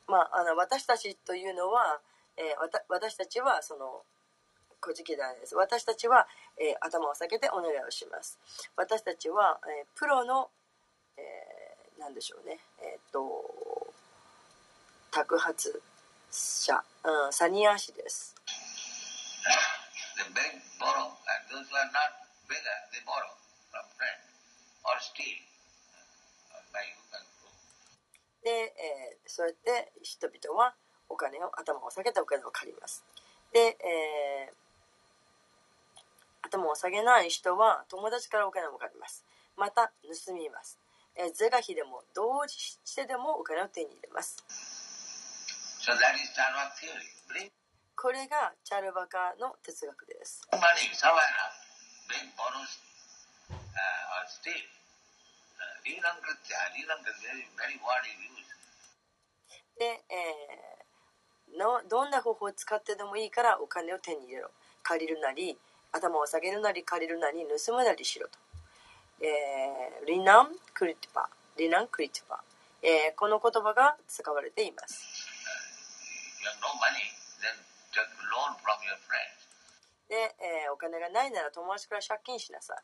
[0.08, 2.02] まあ、あの私たちというのは、
[2.38, 4.02] えーわた私たちはその
[4.82, 6.28] 古事記団です私たちは、
[6.58, 8.40] えー頭を下げてお願いをします
[8.76, 10.59] 私たちは、えープロの、えー
[12.00, 13.94] 何でしょうねえっ、と
[15.12, 15.82] 宅発
[16.32, 18.36] 車、うん、サニア氏です。
[28.44, 30.74] で、えー、そうやって人々は
[31.10, 33.04] お金を頭を下げてお金を借ります。
[33.54, 39.26] で、えー、頭を下げない人は友達からお金を借ります。
[39.58, 40.79] また盗みます。
[41.20, 44.40] えー、ゼラでも同時してでもお金を手に入れます。
[48.00, 50.48] これがチャルバカの哲学です。
[59.76, 64.52] で、えーの、どんな方法を使ってでもいいからお金を手に入れろ。
[64.84, 65.58] 借りるなり、
[65.92, 68.40] 頭を下げるなり、借りるなり、盗むなりしろと。
[69.22, 72.42] えーリナンクリティパリナンクリティパ、
[72.82, 75.04] えーこの言葉が使われています.
[80.10, 82.82] で、えーお金がないなら友達から借金しなさい.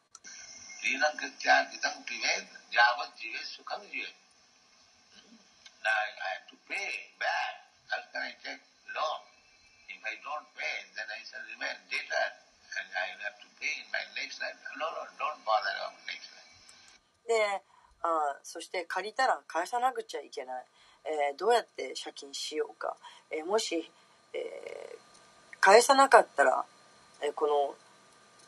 [5.16, 5.40] Hmm?
[5.82, 6.76] Now I have to pay
[7.18, 7.66] back.
[7.90, 8.62] How can I take
[8.94, 9.22] loan?
[9.90, 12.45] If I don't pay, then I shall remain debtor.
[12.78, 14.56] And I will have to pay in my next life.
[14.78, 16.44] No, no, don't bother about next life.
[17.28, 17.34] で
[18.04, 20.66] あそして借りたら返さなくちゃいけない、
[21.06, 22.96] えーどうやって借金しようか、
[23.32, 23.90] えーもし、
[24.34, 24.98] えー
[25.60, 26.64] 返さなかったら、
[27.24, 27.76] えーこの、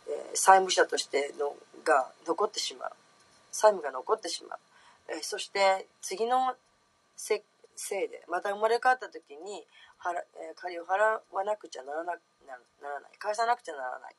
[0.07, 2.91] えー債務者としてのが残ってしまう
[3.51, 4.59] 債務が残ってしまう、
[5.09, 6.53] えーそして次の
[7.15, 7.43] せ
[7.75, 9.65] せいでまた生まれ変わった時に
[9.97, 12.57] 払、えー借りを払わなくちゃならななな,
[12.89, 13.11] らない。
[13.19, 14.15] 返さなくてならない。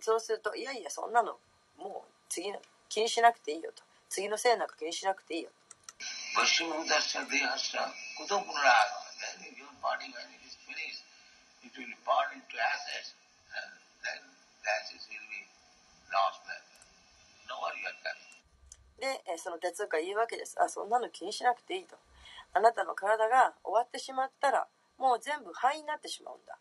[0.00, 1.38] そうするといやいやそんなの
[1.78, 2.58] もう次の
[2.88, 3.82] 気にしなくていいよと。
[4.08, 5.54] 次のせいなんか気にしなくていいよと。
[19.02, 20.60] でその哲学が言うわけです。
[20.62, 21.96] あそんなの気にしなくていいと。
[22.54, 24.68] あなたの体が終わってしまったら
[24.98, 26.56] もう全部肺になってしまうんだ。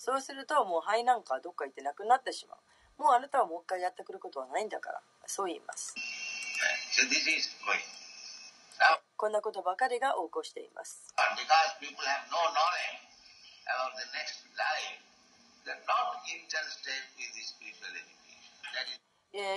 [0.00, 3.02] そうするともう灰なんかはどっか行ってなくなってしまう。
[3.02, 5.02] もうあなたはもう一回やってくることはないんだから。
[5.28, 5.92] そう言います。
[8.80, 11.04] So こんなことばかりが横行しています。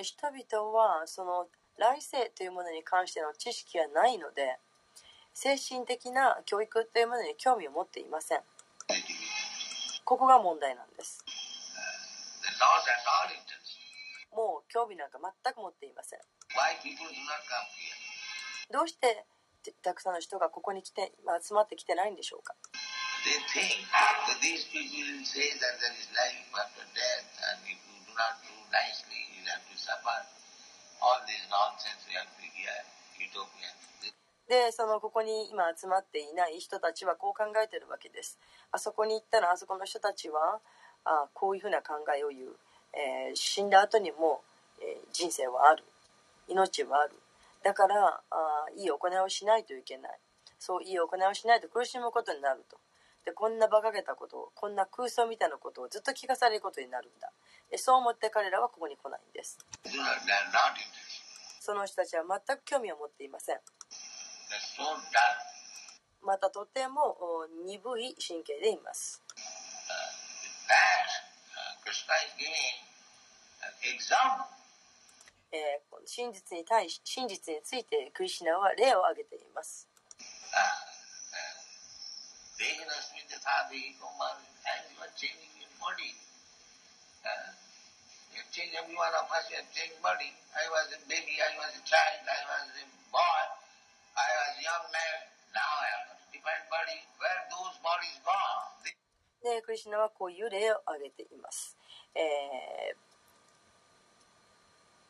[0.04, 1.48] 人々はその
[1.80, 4.60] 来世というものに関しての知識がないので
[5.34, 8.44] 精神的な教育というものに興味を持っていません.
[10.06, 11.24] ここが問題なんです.
[14.34, 16.20] もう興味なんか全く持っていません?
[18.72, 19.26] どうして
[19.82, 22.56] たくさんの人がここに来てまあ集まってきてないんでしょうか
[34.48, 38.38] でそのここに今集まっていない人たちはこう考えてるわけです。
[38.72, 40.60] あそこに行ったらあそこの人たちは
[41.06, 42.56] あこういうふうな考えを言う、
[42.94, 44.42] えー死んだ後にも、
[44.82, 45.84] えー人生はある。
[46.48, 47.14] 命はある。
[47.64, 50.20] だからあいい行いをしないといけない。
[50.60, 52.78] そういい行いをしないと苦しむことになると。
[53.26, 57.32] でこんな馬鹿げたことをこんな空想みたいなことをずっと聞かされることになるんだ。
[57.72, 59.58] でそう思って彼らはここに来ないんです.
[61.62, 63.60] その人たちは全く興味を持っていません.
[66.22, 67.18] またとても
[67.66, 69.22] 鈍い神経でいます。
[75.52, 79.88] えー真実に対し真実についてクリシナは例を挙げています。
[82.60, 86.14] Vegas with the Sadi, Kumar, as you are changing your body.
[88.36, 90.32] You change every one of us, you have changed body.
[90.54, 93.63] I was a baby, I was a child, I was a boy,
[99.44, 101.78] で、クリシナはこういう例を挙げています。
[102.16, 102.98] えー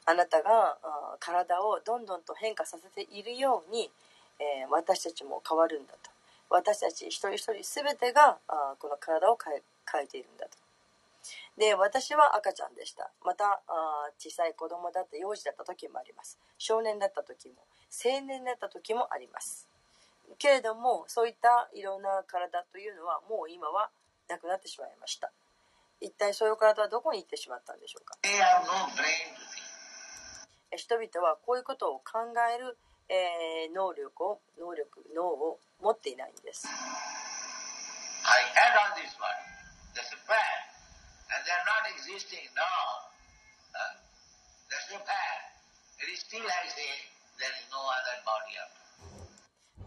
[0.06, 0.78] あなたが
[1.22, 3.90] 体をどんどんと変化させているように、
[4.38, 6.12] えー私たちも変わるんだと。
[6.50, 10.58] 私たち一人一人全てがあこの体を変え変えているんだと。
[11.58, 13.10] で、私は赤ちゃんでした。
[13.24, 16.38] また、あ小さい子供だった、幼児だった時もあります。
[16.58, 17.56] 少年だった時も、
[17.94, 19.68] 青年だった時もあります。
[20.40, 23.92] けれども、そういったいろんな体というのは、もう今は
[24.28, 25.32] なくなってしまいました。
[26.02, 28.18] 一体そういう体はどこに行ってしまったんでしょうか？
[30.76, 32.78] 人々はこういうことを考える、
[33.10, 36.68] えー能力を、能力、脳を持っていないんです。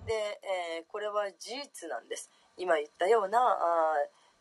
[0.06, 0.12] で、
[0.78, 2.30] えーこれは事実なんです。
[2.56, 3.96] 今言ったような、あ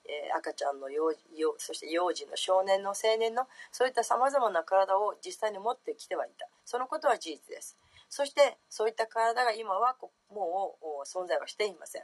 [0.06, 6.48] ーえー赤ちゃんの幼児幼そして幼児の少年の青年のそういったさまざまな体を実際に持ってきてはいた。
[6.66, 7.78] そのことは事実です。
[8.10, 12.04] そしてそういった体が今はこもうお存在はしていません。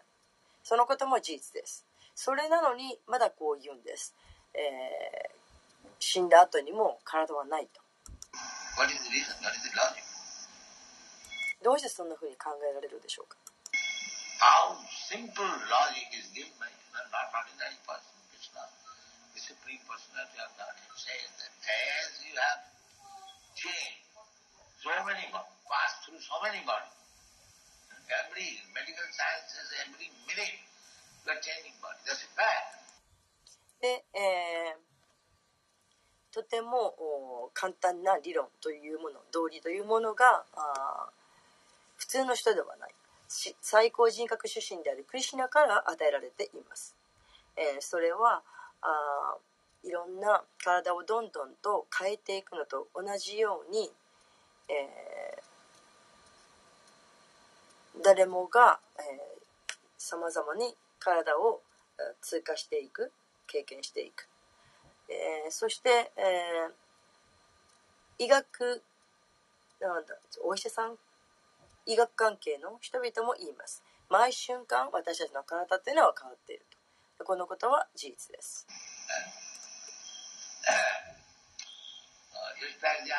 [0.64, 1.86] そのことも事実です。
[2.16, 4.14] それなのにまだこう言うんです、
[4.54, 5.42] えー
[6.04, 7.80] 死んだ後にも体はないと
[8.76, 9.38] What is the reason?
[9.44, 10.02] What is the logic?
[11.64, 13.38] どうしてそんな風に考えられるでしょうか
[14.42, 14.74] How
[15.06, 16.66] simple logic is given by
[17.14, 18.66] not ordinary person, Krishna.
[19.38, 22.66] The Supreme Personality of Godhead says that as you have
[23.54, 24.02] changed
[24.82, 26.90] so many bodies, passed through so many bodies,
[28.10, 32.02] every medical sciences, every minute, you are changing body.
[32.10, 32.82] That's a fact.
[33.82, 34.92] で、えー
[36.34, 36.96] とても
[37.46, 41.10] お簡単な理論というもの道理というものがあ
[42.12, 42.90] 通の人ではない。
[43.62, 46.94] 最高人格出身であるクリシナから与えられています、
[47.56, 48.42] えーそれは
[48.82, 49.36] あ
[49.86, 53.90] いろんな体をどんどんと変えていくのと同じように、
[54.68, 55.42] えー
[58.04, 58.80] 誰もが
[59.98, 61.62] さまざまに体を
[62.22, 63.12] 通過していく
[63.48, 64.28] 経験していく、
[65.08, 68.84] えーそして、えー医学
[69.80, 70.96] なんだお医者さん
[71.86, 73.84] 医学関係の人々も言います。
[74.10, 76.66] 毎瞬間私たちの体っていうのは変わっている
[77.18, 77.26] と。
[77.26, 78.68] このことは事実です。
[80.68, 80.74] Uh,
[82.60, 83.12] just like the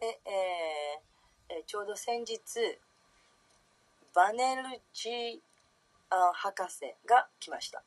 [0.00, 2.40] で、えーえちょうど先日
[4.14, 4.62] バネル
[4.92, 5.40] ジ
[6.10, 7.82] あ博士が来ました、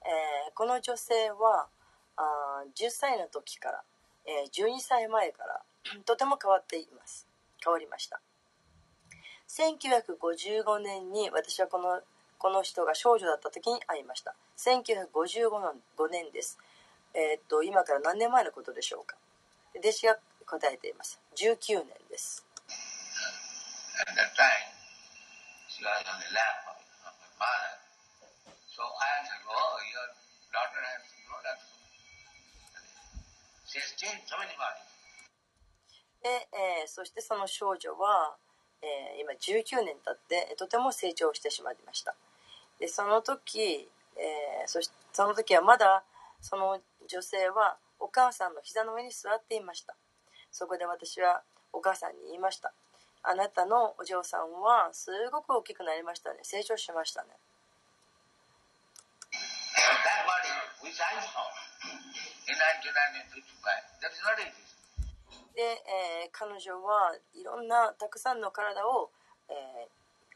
[0.00, 1.68] えーこの女性は
[2.16, 3.82] あ10歳の時から、
[4.26, 5.62] えー12歳前から
[6.04, 7.28] とても変わっています。
[7.62, 8.20] 変わりました。
[9.48, 12.00] 1955年に私はこの
[12.42, 14.34] この人が少女だった時に会いました。
[14.58, 16.58] 1955年です。
[17.14, 19.14] え、っと今から何年前のことでしょうか？
[19.78, 21.20] 弟子が答えています。
[21.36, 22.44] 19年です。
[36.22, 36.48] で
[36.82, 38.34] え、そしてその少女は、
[38.82, 42.16] え、今19年経ってとても成長してしまいました。
[42.82, 43.86] でその時、
[44.18, 46.02] えーそしその時はまだ
[46.40, 49.94] その女性はお母さんの膝の上に座っていました。
[50.50, 51.42] そこで私は
[51.72, 52.72] お母さんに言いました。
[53.22, 56.40] あなたのお嬢さんはすごく大きくなりましたね。
[56.42, 57.28] 成長しましたね。
[59.30, 61.38] That body which I saw
[62.50, 65.54] in 1955, that is not existing.
[65.54, 69.21] で、えー彼女はいろんなたくさんの体を、えー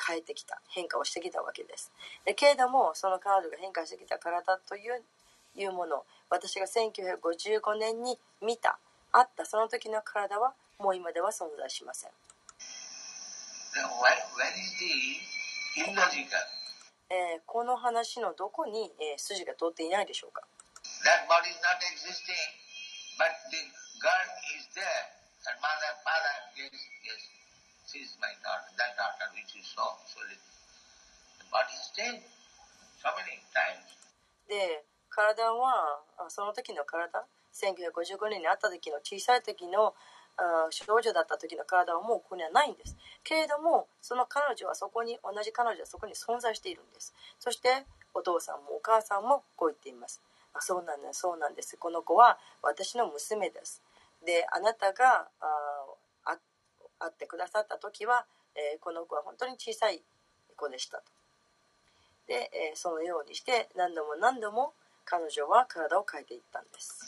[0.07, 1.91] 変えてきた変化をしてきたわけです。
[2.25, 5.03] でけれどもその彼女が変化してきた体という
[5.57, 8.79] いうもの私が1955年に見た
[9.13, 9.47] あった。
[9.47, 13.87] その時の体はもう今では存在しません、where,
[14.37, 14.57] where?
[17.09, 20.43] えーこの話のどこに、えー筋が通っていないでしょうか
[27.87, 30.43] she is my daughter, that daughter which you saw, so little.
[31.39, 32.27] The body has changed
[32.99, 33.87] so many times.
[34.49, 39.95] で体はその時の体1955年に会った時の小さい時の
[40.71, 42.97] 少女だった時の体はもうここにはないんです。
[43.25, 47.15] けれどもその彼女はそこに同じ彼女はそこに存在しているんです。
[47.39, 50.21] そしてお父さんもお母さんもこう言っています。
[50.53, 51.77] あそうなんですそうなんです。
[51.79, 53.83] この子は私の娘です。
[54.25, 55.47] であなたがあ
[56.99, 60.03] 会ってくださった時は、えー、この子は本当に小さい
[60.57, 61.05] 子でしたと。
[62.27, 64.75] で、えー、そのようにして何度も何度も
[65.05, 66.99] 彼女は体を変えていったんです。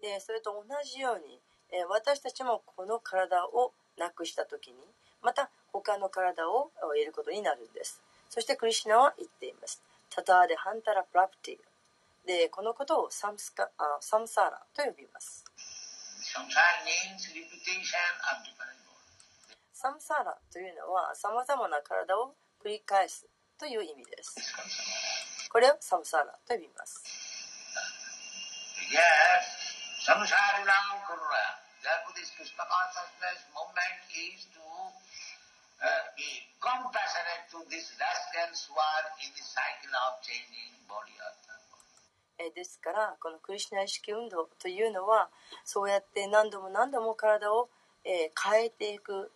[0.00, 1.38] でそれと同じように
[1.88, 4.76] 私たちもこの体をなくした時に
[5.22, 8.02] また他の体を得ることになるんです。
[8.32, 9.82] そしてクリシュナは言っています。
[10.08, 11.58] タターでハンタラプラプティ。
[12.26, 15.44] でこのことをサムスカあサムサーラと呼びます.
[19.74, 22.32] サムサーラというのはさまざまな体を
[22.64, 23.26] 繰り返す
[23.60, 24.40] という意味です.
[25.52, 27.04] これをサムサーラと呼びます。
[28.88, 29.44] Yes,
[42.54, 45.28] ですからこのクリシナ意識運動というのは
[45.64, 47.68] そうやって何度も何度も体を、
[48.04, 49.30] えー変えていく、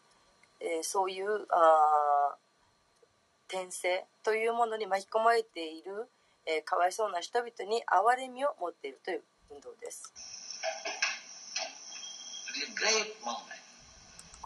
[0.61, 2.37] えーそういうあ
[3.49, 6.09] 転生というものに巻き込まれている、
[6.47, 10.13] えーかわいそうな人々に憐れみを持っているという運動です。
[12.51, 13.67] It is a great movement.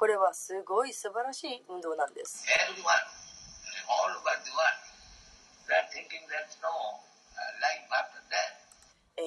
[0.01, 2.49] これはすごい素晴らしい運動なんです。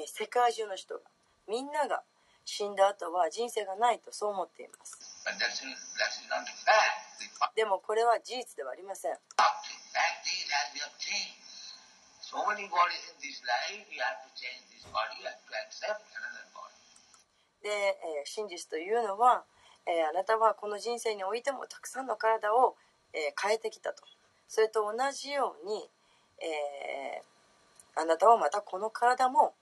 [0.10, 1.02] 世界中の人が
[1.48, 2.02] みんなが
[2.44, 4.98] 死んだ後は人生がないとそう思っています。
[7.54, 9.14] でもこれは事実ではありません。
[17.62, 19.46] で、え、真実というのは
[19.86, 22.76] え、あなたはこの人生においてもたくさんの体を、
[23.14, 24.04] え、変えてきたと。
[24.48, 25.90] それと同じように、
[26.40, 27.22] え、
[27.96, 29.54] あなたはまたこの体も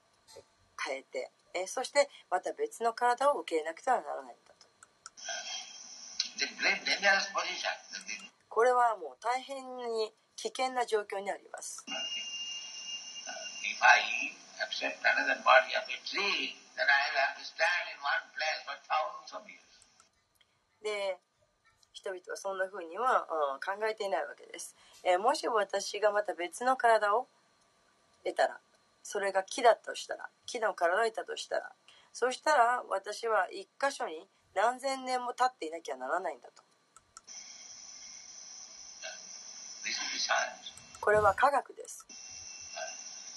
[0.84, 4.66] 変えて、え、そしてまた別の体を受け入れなくてはならないんだと。
[8.48, 11.84] これはもう大変に危険な状況にあります。
[11.88, 11.94] も
[19.62, 19.71] し
[20.82, 21.18] で
[21.92, 27.28] 人々はそんな風には、うん考えていないわけです、えーもし私がまた別の体を
[28.24, 28.58] 得たら
[29.02, 31.70] それが木だとしたら木の体を得たとしたら
[32.12, 36.62] そしたら私は一箇所に何千年も立っていなきゃならないんだと
[39.82, 40.70] This is science.
[41.00, 42.06] これは科学です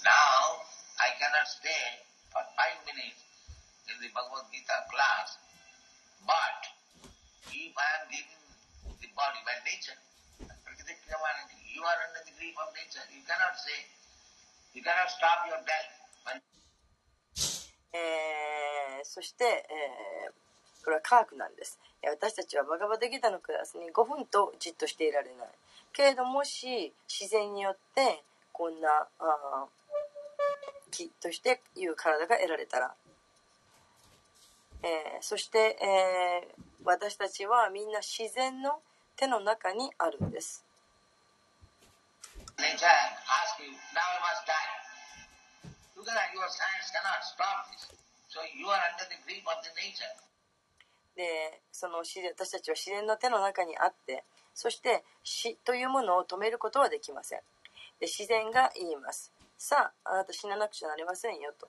[0.06, 0.62] Now,
[1.02, 3.26] I cannot stay for five minutes
[3.90, 5.34] in the Bhagavad Gita class,
[6.22, 6.75] but
[7.56, 8.36] if I am given
[9.00, 9.96] the body by nature,
[10.44, 13.00] Prakriti Kriyamanati, you are under the grip of nature.
[13.08, 13.88] You cannot say,
[14.76, 15.96] you cannot stop your death.
[17.92, 20.32] えーそして、えー
[20.84, 25.48] これは科学なんです私たちはバガバデギタのクラスに5分とじっとしていられない
[25.92, 28.22] けれどもし自然によって
[28.52, 28.88] こんな
[29.18, 32.94] あー木としていう体が得られたら、
[34.86, 38.78] えーそして、えー私たちはみんな自然の
[39.16, 40.62] 手の中にあるんです.
[51.16, 54.22] でその私たちは自然の手の中にあって
[54.54, 57.40] そして死というものを止めることはできません。
[57.98, 59.32] で自然が言います。
[59.58, 61.68] さああなた死ななくちゃなりませんよと。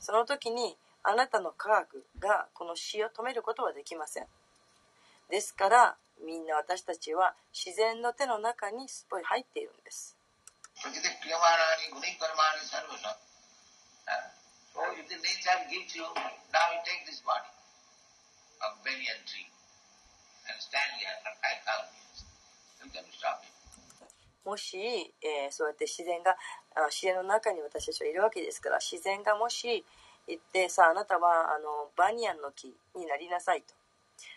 [0.00, 4.26] その時にあなたの科学がこの死を止めることはできません。
[5.30, 10.16] ですからみんな私たちは自然の手の中にすっぽり入っているんです。
[24.44, 24.78] もし、
[25.22, 26.36] えー、そうやって自然が
[26.88, 29.84] 自然の中に私たちはいるわけですから自然がもし
[30.30, 33.74] 言ってさああなたはあのバニヤンの木になりなさいと。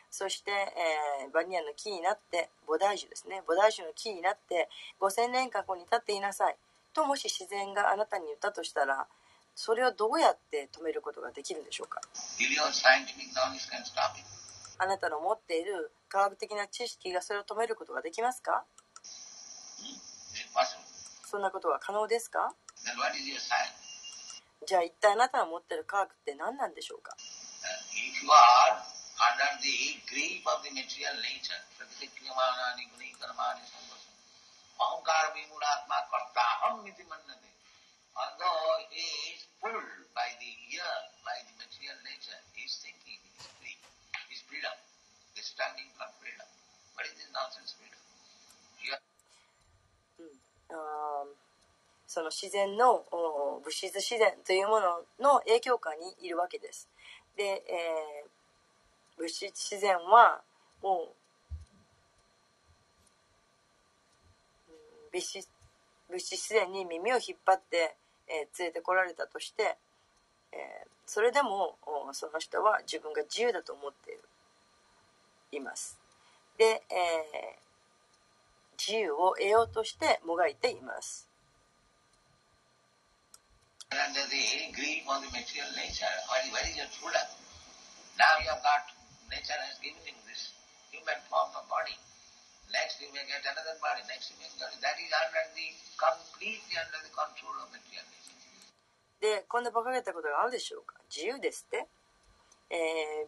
[0.10, 3.42] そして、えーバニヤンの木になって菩提樹ですね。
[3.48, 4.70] 菩提樹の木になって
[5.02, 6.56] 5000年過去に立っていなさい。
[6.94, 9.08] ともし自然があなたに言ったとしたら
[9.56, 12.02] それをどうやって止めることができるんでしょうか？
[14.78, 18.66] あなたの持っている科学的な知識がそれを止めることができますか?
[21.26, 22.54] そんなことは可能ですか？
[24.67, 27.17] じゃあ一体あなたが持っている科学って何なんでしょうか
[27.59, 28.79] Uh, if you are
[29.19, 34.11] under the grip of the material nature, prakriti-kriyamanani guni-karmani samvasa,
[34.79, 37.51] ahankara vimulatma kartaham iti mannate.
[38.15, 40.95] Although he is pulled by the ear,
[41.27, 43.77] by the material nature, he is thinking he is free.
[44.31, 44.77] He is freedom.
[45.35, 46.47] He is standing for freedom.
[46.95, 48.01] What is this nonsense freedom?
[48.83, 49.03] You are
[50.71, 51.42] あー
[52.14, 53.04] その自然の
[53.66, 56.88] 物質自然というものの影響下にいるわけです。
[57.36, 58.30] で、えー
[59.18, 60.42] 物質自然は
[60.84, 61.10] も
[64.68, 64.72] う
[65.12, 65.48] 物質
[66.08, 67.96] 物質自然に耳を引っ張って、
[68.28, 69.76] えー連れてこられたとして、
[70.52, 71.78] えーそれでも
[72.12, 74.22] その人は自分が自由だと思っている
[75.54, 75.98] います。
[76.60, 77.64] で、えー
[78.78, 81.33] 自由を得ようとしてもがいています。
[83.98, 86.10] Under the grip of the material nature.
[86.30, 87.32] What is, what is your true love?
[88.18, 88.90] Now you have got,
[89.30, 90.54] nature has given you this
[90.94, 91.98] human form of body.
[92.72, 95.66] Next you may get another body, next you may get, that is under the,
[95.98, 98.38] completely under the control of material nature.
[99.22, 101.88] で、こんな馬鹿げたことがあるでしょうか自由ですって、
[102.70, 102.76] え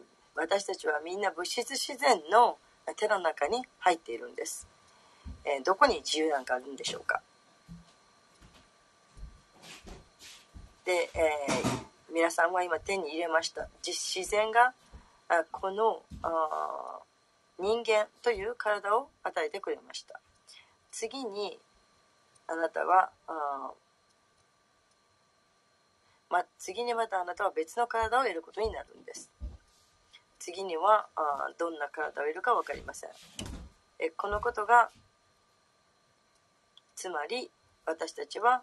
[0.02, 2.58] ー私たちはみんな物質自然の
[2.98, 4.68] 手の中に入っているんです。
[5.46, 7.22] えーどこに自由なんかあるんでしょうか
[10.86, 11.76] で、えー
[12.16, 13.68] 皆さんは今手に入れました。
[13.86, 14.72] 自然が
[15.28, 17.00] あこのあ
[17.58, 20.18] 人間という体を与えてくれました。
[20.90, 21.58] 次に
[22.48, 23.70] あなたはあ
[26.30, 29.30] ま、次にまたあなたは別の体を得ることになるんです。
[30.38, 33.10] 次にはあどんな体を得るか分かりません。
[33.98, 34.88] えこのことが
[36.94, 37.50] つまり
[37.84, 38.62] 私たちは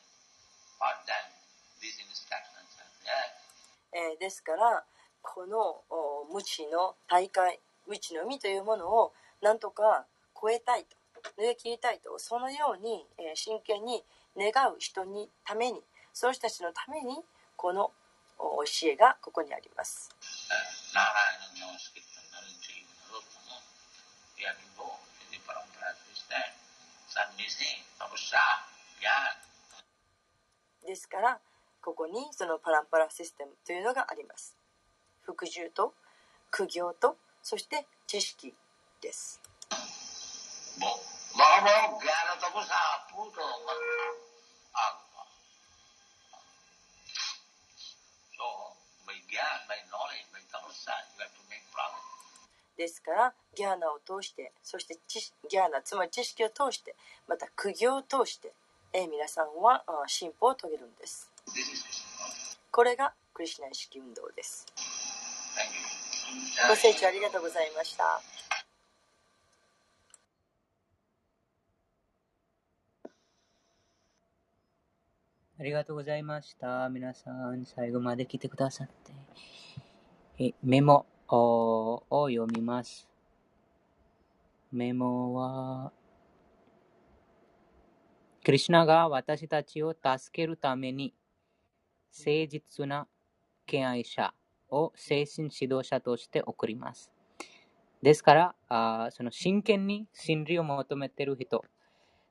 [3.93, 4.83] えーですから
[5.21, 10.05] このお無知の大会無知の海というものをなんとか
[10.39, 10.97] 超えたいと
[11.37, 14.03] 逃げ切りたいとそのように、えー真剣に
[14.37, 15.81] 願う人にために
[16.13, 17.17] その人たちのために
[17.55, 17.91] この
[18.39, 20.09] お教えがここにあります。
[20.49, 20.71] Uh,
[21.61, 23.55] Namaskritam Narinchi Narottama
[24.35, 26.41] Yadimbo in the Parampara Krishna
[27.07, 28.43] Sannisi Tapasya
[28.99, 29.35] Gyan
[30.85, 31.39] ですから
[31.81, 34.55] ここにそのパランパラシステムというのがあります。
[35.23, 35.93] 服従と
[36.51, 38.53] 苦行とそして知識
[39.01, 39.41] です。
[41.31, 42.75] Bhava Gyana Tapasa
[43.07, 43.39] Puto
[44.75, 45.23] Agma.
[48.35, 48.45] So,
[49.07, 52.03] by Gyan, by knowledge, by Tapasa, you have to make progress.
[52.77, 54.97] ですからギャーナを通してそして
[55.49, 56.95] ギャーナつまり知識を通して
[57.27, 58.53] また苦行を通して、
[58.93, 61.31] えー皆さんは進歩を遂げるんです
[62.71, 64.65] これがクリシュナ意識運動です
[66.67, 68.21] ご清聴ありがとうございました
[75.61, 76.89] ありがとうございました。
[76.89, 79.13] 皆さん、最後まで来てくださって。
[80.43, 83.07] えメモを読みます。
[84.71, 85.91] メモは、
[88.43, 91.13] クリシュナが私たちを助けるために、
[92.17, 93.07] 誠実な
[93.67, 94.33] 敬愛者
[94.69, 97.11] を精神指導者として送ります。
[98.01, 101.63] ですから、あその真剣に真理を求めている人、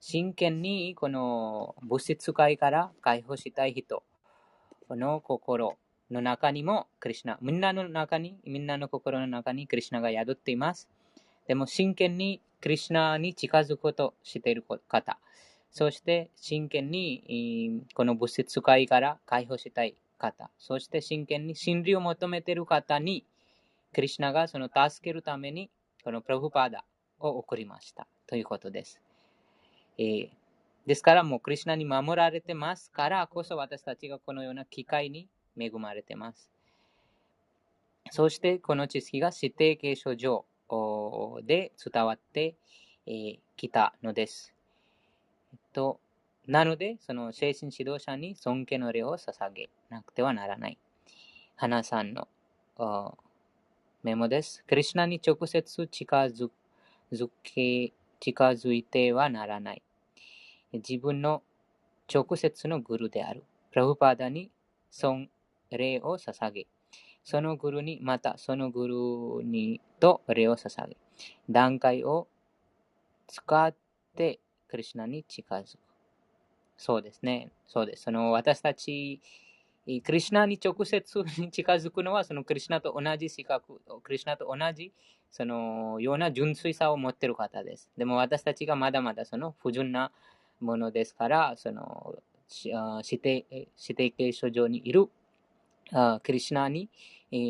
[0.01, 4.03] 真剣にこの物質界から解放したい人
[4.89, 5.79] の心
[6.11, 10.89] の中にもクリシュナ、みんなの中に、みんなの心の中にクリシュナが宿っています。
[11.47, 15.21] でも真剣にクリシュナに近づくことしている方、
[15.71, 23.25] そして真剣にこの物質界から解放したい方、そして真剣に真理を求めている方に、
[23.95, 25.71] クリシュナがその助けるために
[26.05, 26.85] このプラブパーダ
[27.19, 29.01] を送りましたということです。
[29.99, 30.41] えー
[30.87, 35.29] ですから、もうクリュナに守られてますからこそ私たちがこのような機会に
[35.59, 36.51] 恵まれてます。
[38.11, 40.47] そして、この知識が指定継承上
[41.45, 42.57] で伝わって
[43.57, 44.55] きたのです。
[45.73, 46.01] と、
[46.47, 50.79] なので、その精神指導者に尊敬の礼を捧げなくてはならない。
[51.57, 52.29] 花さんの
[54.03, 54.65] メモです。
[54.67, 56.51] クリュナに直接近づ
[57.43, 59.83] け近づいてはならない。
[60.73, 61.43] 自分の
[62.13, 63.45] 直接のグルである。
[63.71, 64.51] プラブパーダに
[64.91, 65.29] 尊
[65.71, 66.67] 礼を捧げ、
[67.23, 68.89] そのグルにまたそのグ
[69.39, 70.97] ルにと礼を捧げ、
[71.49, 72.27] 段階を
[73.29, 73.75] 使っ
[74.17, 74.41] て
[74.71, 75.79] クリュナに近づく。
[76.77, 77.51] そうですね。
[77.67, 78.05] そうです。
[78.05, 79.21] その私たち、
[79.85, 84.93] クリュナに直接近づくのは、そのクリュナと同じ資格、クリュナと同じ
[85.31, 87.91] そのような純粋さを持っている方です。
[87.99, 90.13] でも私たちがまだまだその不純な
[90.61, 92.15] ものですから、その
[93.05, 95.09] 指定指定継承上にいる
[96.23, 96.89] クリシナに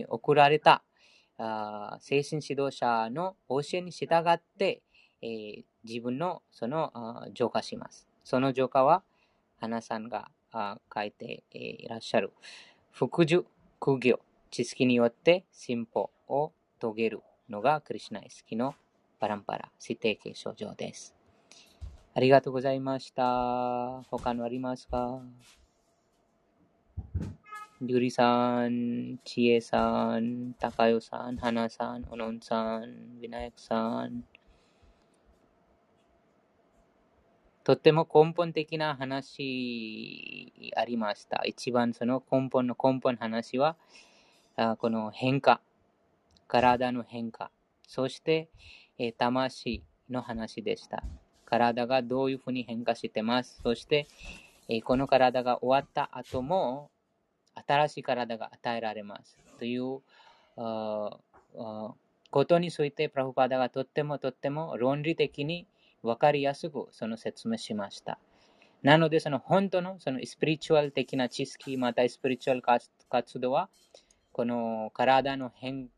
[0.09, 0.83] 送られた
[2.01, 4.81] 精神指導者の教えに従って、
[5.23, 8.07] えー自分のそのあ浄化します。
[8.23, 9.03] その浄化は、
[9.61, 12.33] 花さんがあ書いてえーいらっしゃる、
[12.91, 13.47] 福寿、
[13.79, 14.21] 苦行、
[14.51, 18.75] 知識によって進歩を遂げるのがクリシュナイスキの
[19.19, 21.15] パランパラ、指定継承上です。
[22.15, 24.03] ありがとうございました。
[24.11, 25.23] 他のありますか？
[27.81, 34.25] りゅうりさん、ちえさん、たかよさん、はなさん、おのんさん、ビナヤクさん。
[37.71, 41.43] とっても根本的な話ありました。
[41.45, 43.77] 一番その根本の根本の話は、
[44.57, 45.61] あこの変化、
[46.49, 47.53] 体の変化、
[47.87, 48.49] そして、
[48.99, 51.05] え魂の話でした。
[51.45, 53.61] 体がどういうふうに変化してます。
[53.63, 54.09] そして、
[54.69, 56.91] えこの体が終わった後も、
[57.55, 59.39] 新しい体が与えられます。
[59.61, 60.01] という
[60.57, 65.69] ことについて、プラフパダがとってもとっても論理的に
[66.03, 68.19] 分かりやすくその説明しました。
[68.83, 73.69] なので、その本当のそのスピリチュアル的な知識、またスピリチュアル活動は、
[74.33, 75.91] この体の変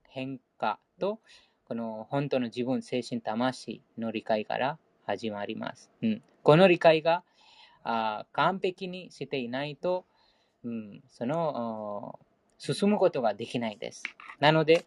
[0.58, 1.20] 化と、
[1.68, 5.90] この本当の自分、精神、魂の理解から始まります。
[6.02, 7.22] うん、この理解が
[7.84, 10.04] あ完璧にしていないと、
[10.64, 12.18] うん、その
[12.58, 14.02] 進むことができないです。
[14.40, 14.84] なので、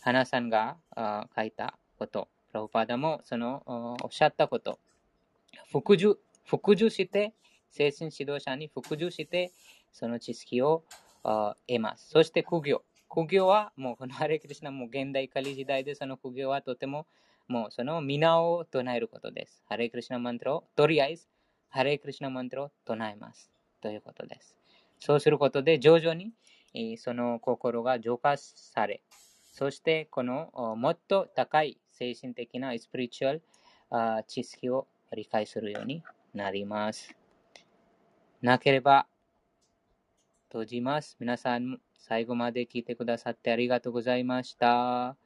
[0.00, 3.62] 花さんがあ書いたこと、ラブパダもその
[4.02, 4.78] おっしゃったこと、
[5.70, 7.34] 服従、服従して、
[7.70, 9.52] 精神指導者に服従して、
[9.92, 10.82] その知識を
[11.22, 12.08] 得ます。
[12.10, 12.82] そして苦行。
[13.08, 17.06] 苦行はもうこのハレクリシナも現代カリ時代でその苦行はとても
[17.46, 19.62] もうその皆を唱えることです。
[19.68, 21.28] ハレクリシナマントラをとりあえず
[21.68, 23.50] ハレクリシナマントラを唱えます。
[23.80, 24.58] ということです。
[24.98, 26.32] そうすることで徐々に
[26.98, 29.02] その心が浄化され、
[29.52, 33.42] そしてこのもっと高い精神的なスピリチュアル
[34.26, 36.02] 知識を理解するように
[36.34, 37.16] なります。
[38.42, 39.06] なければ
[40.48, 41.16] 閉じます。
[41.18, 45.16] 皆さん、最後まで聞いてくださってありがとうございました。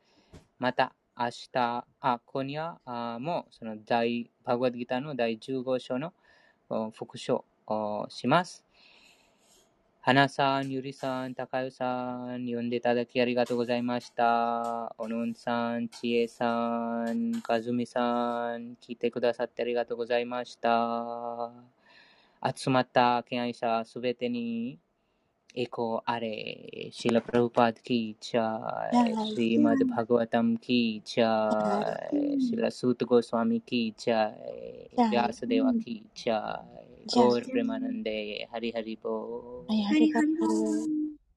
[0.60, 6.12] また、明日、あ、今夜あもその第、バグワッドギターの第15章の
[6.92, 8.64] 復唱をします。
[10.02, 14.94] 花さん、ゆりさん、たかよさん、呼んでいただきありがとうございました。
[14.98, 21.50] おのんさん、ちえさん、かずみさん、聞いてくださってありがとうございました。
[22.56, 24.78] 集まった敬愛者すべてに、
[25.56, 30.04] エコあれ、シーラ・プラブパードキーチャイ、シーマド・バ